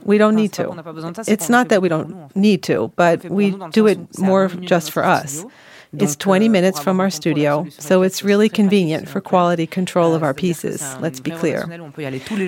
We 0.05 0.19
don't 0.19 0.35
need 0.35 0.53
to. 0.55 0.65
It's 1.27 1.49
not 1.49 1.69
that 1.69 1.83
we 1.83 1.89
don't 1.89 2.35
need 2.35 2.63
to. 2.65 2.80
But 2.89 3.25
we 3.25 3.57
do 3.71 3.87
it 3.87 4.19
more 4.19 4.49
just 4.49 4.91
for 4.93 5.05
us. 5.05 5.45
It's 5.93 6.15
20 6.15 6.49
minutes 6.49 6.79
from 6.79 7.01
our 7.01 7.11
studio, 7.11 7.67
so 7.79 8.03
it's 8.03 8.23
really 8.23 8.49
convenient 8.49 9.09
for 9.09 9.21
quality 9.21 9.67
control 9.67 10.15
of 10.15 10.23
our 10.23 10.33
pieces, 10.33 10.83
let's 11.01 11.19
be 11.19 11.33
clear. 11.33 11.67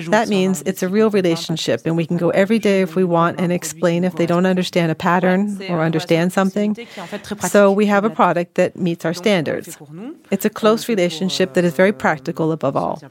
That 0.09 0.27
means 0.29 0.63
it's 0.65 0.81
a 0.81 0.87
real 0.87 1.09
relationship, 1.09 1.81
and 1.85 1.97
we 1.97 2.05
can 2.05 2.15
go 2.15 2.29
every 2.29 2.57
day 2.57 2.81
if 2.81 2.95
we 2.95 3.03
want 3.03 3.41
and 3.41 3.51
explain 3.51 4.05
if 4.05 4.15
they 4.15 4.25
don't 4.25 4.45
understand 4.45 4.91
a 4.91 4.95
pattern 4.95 5.61
or 5.69 5.81
understand 5.81 6.31
something. 6.31 6.77
So 7.41 7.69
we 7.69 7.85
have 7.87 8.05
a 8.05 8.09
product 8.09 8.55
that 8.55 8.77
meets 8.77 9.03
our 9.03 9.13
standards. 9.13 9.77
It's 10.31 10.45
a 10.45 10.49
close 10.49 10.87
relationship 10.87 11.53
that 11.55 11.65
is 11.65 11.73
very 11.73 11.91
practical 11.91 12.53
above 12.53 12.77
all. 12.77 13.01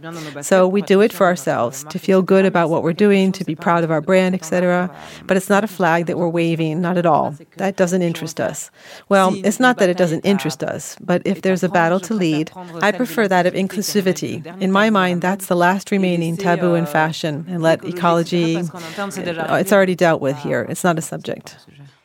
So 0.40 0.66
we 0.66 0.81
do 0.81 1.03
it 1.03 1.12
for 1.12 1.27
ourselves, 1.27 1.85
to 1.90 1.99
feel 1.99 2.23
good 2.23 2.47
about 2.47 2.71
what 2.71 2.83
we're 2.83 2.95
doing, 2.95 3.33
to 3.33 3.45
be 3.45 3.55
proud 3.55 3.85
of 3.85 3.90
our 3.90 4.01
brand, 4.01 4.35
etc. 4.35 4.90
But 5.27 5.37
it's 5.37 5.51
not 5.51 5.62
a 5.62 5.68
flag 5.68 6.07
that 6.07 6.16
we're 6.16 6.29
waving, 6.29 6.81
not 6.81 6.97
at 6.97 7.05
all. 7.05 7.37
That 7.59 7.77
doesn't 7.77 8.01
interest 8.01 8.40
us. 8.40 8.71
Well, 9.11 9.35
it's 9.45 9.61
not 9.61 9.77
that 9.77 9.90
it 9.90 9.99
doesn't 9.99 10.22
interest 10.25 10.63
us. 10.63 10.97
But 11.01 11.23
if 11.25 11.43
there's 11.43 11.63
a 11.63 11.69
battle 11.69 12.01
to 12.01 12.15
lead, 12.15 12.51
I 12.81 12.93
prefer 12.93 13.29
that 13.29 13.47
of 13.47 13.55
inclusivity. 13.55 14.45
In 14.61 14.73
my 14.73 14.91
mind, 14.91 15.23
that's 15.23 15.47
the 15.47 15.57
last 15.57 15.91
remaining 15.91 16.37
taboo 16.37 16.75
in 16.75 16.87
fashion, 16.87 17.45
and 17.49 17.63
let 17.63 17.85
ecology, 17.85 18.57
oh, 18.57 19.55
it's 19.57 19.73
already 19.73 19.95
dealt 19.95 20.21
with 20.21 20.37
here. 20.39 20.67
It's 20.69 20.85
not 20.85 20.99
a 20.99 21.03
subject. 21.03 21.57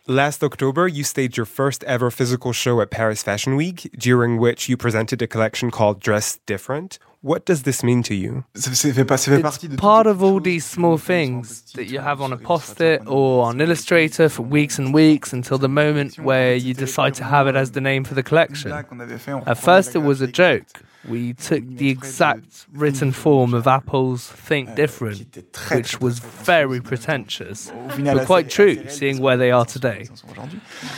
Last 0.09 0.41
October, 0.41 0.87
you 0.87 1.03
staged 1.03 1.35
your 1.35 1.45
first 1.45 1.83
ever 1.83 2.09
physical 2.09 2.53
show 2.53 2.79
at 2.79 2.91
Paris 2.91 3.21
Fashion 3.21 3.57
Week, 3.57 3.89
during 3.97 4.37
which 4.37 4.69
you 4.69 4.77
presented 4.77 5.21
a 5.21 5.27
collection 5.27 5.69
called 5.69 5.99
Dress 5.99 6.39
Different. 6.45 6.97
What 7.21 7.45
does 7.45 7.63
this 7.63 7.83
mean 7.83 8.03
to 8.03 8.13
you? 8.13 8.45
It's 8.53 9.67
part 9.77 10.05
of 10.05 10.21
all 10.21 10.39
these 10.39 10.65
small 10.65 10.97
things 10.99 11.73
that 11.73 11.85
you 11.85 11.99
have 11.99 12.21
on 12.21 12.31
a 12.31 12.37
post-it 12.37 13.01
or 13.07 13.45
on 13.45 13.59
Illustrator 13.59 14.29
for 14.29 14.43
weeks 14.43 14.77
and 14.77 14.93
weeks 14.93 15.33
until 15.33 15.57
the 15.57 15.67
moment 15.69 16.19
where 16.19 16.55
you 16.55 16.75
decide 16.75 17.15
to 17.15 17.23
have 17.23 17.47
it 17.47 17.55
as 17.55 17.71
the 17.71 17.81
name 17.81 18.03
for 18.03 18.13
the 18.13 18.21
collection. 18.21 18.71
At 18.71 19.57
first, 19.57 19.95
it 19.95 19.99
was 19.99 20.21
a 20.21 20.27
joke. 20.27 20.67
We 21.07 21.33
took 21.33 21.65
the 21.65 21.89
exact 21.89 22.67
written 22.71 23.11
form 23.11 23.53
of 23.53 23.65
Apple's 23.65 24.27
Think 24.27 24.75
Different, 24.75 25.37
which 25.71 25.99
was 25.99 26.19
very 26.19 26.81
pretentious, 26.81 27.71
but 27.97 28.25
quite 28.25 28.49
true, 28.49 28.89
seeing 28.89 29.19
where 29.19 29.37
they 29.37 29.51
are 29.51 29.65
today. 29.65 30.07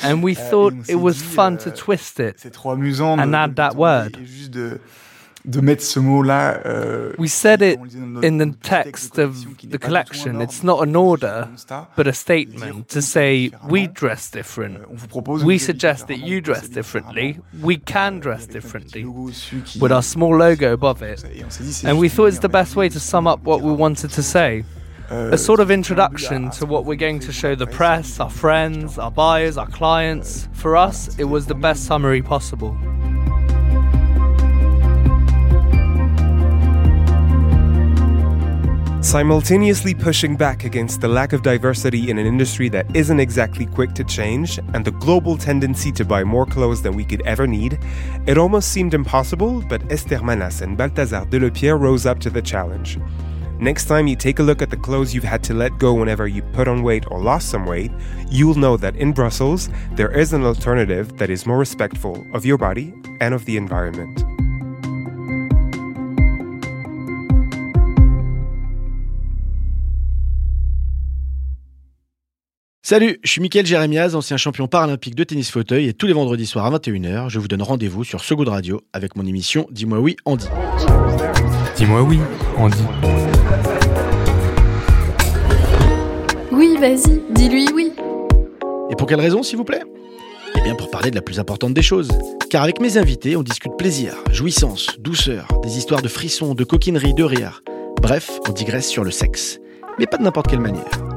And 0.03 0.21
we 0.21 0.33
thought 0.35 0.73
it 0.89 0.95
was 0.95 1.21
fun 1.21 1.59
to 1.59 1.71
twist 1.71 2.19
it 2.19 2.43
and 2.43 3.35
add 3.35 3.55
that 3.55 3.75
word. 3.75 4.17
De 5.49 5.61
mettre 5.61 5.83
ce 5.83 5.99
mot-là. 5.99 6.61
Euh, 6.65 7.13
we 7.17 7.27
said 7.29 7.61
it 7.61 7.79
in 8.23 8.37
the 8.37 8.53
text 8.61 9.17
of 9.17 9.35
the 9.69 9.77
collection. 9.77 10.41
It's 10.41 10.63
not 10.63 10.81
an 10.81 10.95
order, 10.95 11.47
but 11.95 12.07
a 12.07 12.13
statement 12.13 12.87
to 12.89 13.01
say 13.01 13.51
we 13.67 13.87
dress 13.87 14.29
different. 14.29 14.77
Euh, 14.79 15.43
we 15.43 15.57
suggest 15.57 16.07
that 16.07 16.19
you 16.19 16.41
dress 16.41 16.69
differently. 16.69 17.39
We 17.63 17.77
can 17.77 18.19
dress 18.19 18.47
differently 18.47 19.05
with 19.05 19.91
our 19.91 20.03
small 20.03 20.37
logo 20.37 20.73
above 20.73 21.01
it. 21.01 21.23
And 21.83 21.99
we 21.99 22.09
thought 22.09 22.27
it's 22.27 22.39
the 22.39 22.49
best 22.49 22.75
way 22.75 22.89
to 22.89 22.99
sum 22.99 23.27
up 23.27 23.39
what 23.43 23.61
we 23.61 23.71
wanted 23.71 24.11
to 24.11 24.21
say. 24.21 24.63
Euh, 25.11 25.31
A 25.33 25.37
sort 25.37 25.59
of 25.59 25.71
introduction 25.71 26.51
to 26.51 26.67
what 26.67 26.85
we're 26.85 26.95
going 26.95 27.19
to 27.19 27.31
show 27.31 27.55
the 27.55 27.65
press, 27.65 28.19
our 28.19 28.29
friends, 28.29 28.99
our 28.99 29.09
buyers, 29.09 29.57
our 29.57 29.67
clients. 29.67 30.47
For 30.53 30.77
us, 30.77 31.09
it 31.17 31.23
was 31.25 31.47
the 31.47 31.55
best 31.55 31.85
summary 31.85 32.21
possible. 32.21 32.77
Simultaneously 39.09 39.95
pushing 39.95 40.35
back 40.35 40.65
against 40.65 41.01
the 41.01 41.07
lack 41.07 41.33
of 41.33 41.41
diversity 41.41 42.11
in 42.11 42.19
an 42.19 42.27
industry 42.27 42.69
that 42.69 42.85
isn't 42.95 43.19
exactly 43.19 43.65
quick 43.65 43.91
to 43.93 44.03
change 44.03 44.59
and 44.75 44.85
the 44.85 44.91
global 44.91 45.35
tendency 45.35 45.91
to 45.91 46.05
buy 46.05 46.23
more 46.23 46.45
clothes 46.45 46.83
than 46.83 46.95
we 46.95 47.03
could 47.03 47.23
ever 47.23 47.47
need, 47.47 47.79
it 48.27 48.37
almost 48.37 48.71
seemed 48.71 48.93
impossible, 48.93 49.63
but 49.67 49.81
Esther 49.91 50.21
Manas 50.21 50.61
and 50.61 50.77
Balthazar 50.77 51.25
Delepierre 51.25 51.79
rose 51.79 52.05
up 52.05 52.19
to 52.19 52.29
the 52.29 52.39
challenge. 52.39 52.99
Next 53.59 53.85
time 53.85 54.05
you 54.05 54.15
take 54.15 54.37
a 54.37 54.43
look 54.43 54.61
at 54.61 54.69
the 54.69 54.77
clothes 54.77 55.11
you've 55.11 55.23
had 55.23 55.43
to 55.45 55.55
let 55.55 55.79
go 55.79 55.95
whenever 55.95 56.27
you 56.27 56.43
put 56.53 56.67
on 56.67 56.83
weight 56.83 57.05
or 57.09 57.19
lost 57.19 57.49
some 57.49 57.65
weight, 57.65 57.91
you'll 58.29 58.53
know 58.53 58.77
that 58.77 58.95
in 58.95 59.11
Brussels, 59.11 59.71
there 59.93 60.11
is 60.11 60.33
an 60.33 60.43
alternative 60.43 61.17
that 61.17 61.31
is 61.31 61.47
more 61.47 61.57
respectful 61.57 62.27
of 62.31 62.45
your 62.45 62.59
body 62.59 62.93
and 63.21 63.33
of 63.33 63.43
the 63.45 63.57
environment. 63.57 64.23
Salut, 72.89 73.19
je 73.23 73.29
suis 73.29 73.39
Mickaël 73.39 73.67
Jérémiaz, 73.67 74.15
ancien 74.15 74.35
champion 74.35 74.67
paralympique 74.67 75.13
de 75.13 75.23
tennis 75.23 75.51
fauteuil 75.51 75.87
et 75.89 75.93
tous 75.93 76.07
les 76.07 76.13
vendredis 76.13 76.47
soirs 76.47 76.65
à 76.65 76.75
21h, 76.75 77.29
je 77.29 77.37
vous 77.37 77.47
donne 77.47 77.61
rendez-vous 77.61 78.03
sur 78.03 78.23
So 78.23 78.35
Good 78.35 78.47
Radio 78.47 78.81
avec 78.93 79.15
mon 79.15 79.27
émission 79.27 79.67
Dis-moi 79.69 79.99
oui, 79.99 80.15
Andy. 80.25 80.47
Dis-moi 81.75 82.01
oui, 82.01 82.19
Andy. 82.57 82.79
Oui, 86.51 86.77
vas-y, 86.79 87.21
dis-lui 87.29 87.67
oui. 87.75 87.91
Et 88.89 88.95
pour 88.95 89.05
quelle 89.05 89.21
raison, 89.21 89.43
s'il 89.43 89.57
vous 89.57 89.65
plaît? 89.65 89.83
Eh 90.57 90.61
bien 90.61 90.73
pour 90.73 90.89
parler 90.89 91.11
de 91.11 91.15
la 91.15 91.21
plus 91.21 91.39
importante 91.39 91.75
des 91.75 91.83
choses. 91.83 92.09
Car 92.49 92.63
avec 92.63 92.81
mes 92.81 92.97
invités, 92.97 93.35
on 93.35 93.43
discute 93.43 93.77
plaisir, 93.77 94.15
jouissance, 94.31 94.97
douceur, 94.97 95.47
des 95.61 95.77
histoires 95.77 96.01
de 96.01 96.07
frissons, 96.07 96.55
de 96.55 96.63
coquinerie, 96.63 97.13
de 97.13 97.23
rire. 97.23 97.61
Bref, 98.01 98.39
on 98.49 98.51
digresse 98.51 98.87
sur 98.87 99.03
le 99.03 99.11
sexe. 99.11 99.59
Mais 99.99 100.07
pas 100.07 100.17
de 100.17 100.23
n'importe 100.23 100.47
quelle 100.47 100.59
manière. 100.59 101.08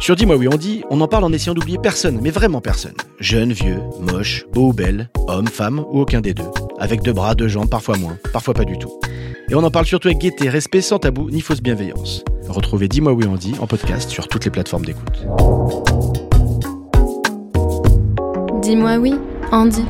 Sur 0.00 0.16
Dis-moi 0.16 0.36
oui 0.36 0.48
on 0.50 0.56
dit, 0.56 0.82
on 0.88 1.02
en 1.02 1.08
parle 1.08 1.24
en 1.24 1.32
essayant 1.32 1.52
d'oublier 1.52 1.76
personne, 1.76 2.20
mais 2.22 2.30
vraiment 2.30 2.62
personne. 2.62 2.94
Jeune, 3.18 3.52
vieux, 3.52 3.80
moche, 4.00 4.46
beau 4.50 4.68
ou 4.68 4.72
belle, 4.72 5.10
homme, 5.28 5.46
femme 5.46 5.78
ou 5.78 6.00
aucun 6.00 6.22
des 6.22 6.32
deux. 6.32 6.50
Avec 6.78 7.02
deux 7.02 7.12
bras, 7.12 7.34
deux 7.34 7.48
jambes, 7.48 7.68
parfois 7.68 7.98
moins, 7.98 8.16
parfois 8.32 8.54
pas 8.54 8.64
du 8.64 8.78
tout. 8.78 8.90
Et 9.50 9.54
on 9.54 9.62
en 9.62 9.70
parle 9.70 9.84
surtout 9.84 10.08
avec 10.08 10.18
gaieté, 10.18 10.48
respect, 10.48 10.80
sans 10.80 10.98
tabou, 10.98 11.28
ni 11.30 11.42
fausse 11.42 11.60
bienveillance. 11.60 12.24
Retrouvez 12.48 12.88
Dis-moi 12.88 13.12
oui 13.12 13.26
on 13.28 13.34
dit 13.36 13.54
en 13.60 13.66
podcast 13.66 14.08
sur 14.08 14.26
toutes 14.26 14.46
les 14.46 14.50
plateformes 14.50 14.86
d'écoute. 14.86 15.26
Dis-moi 18.62 18.96
oui, 18.96 19.14
Andy. 19.52 19.84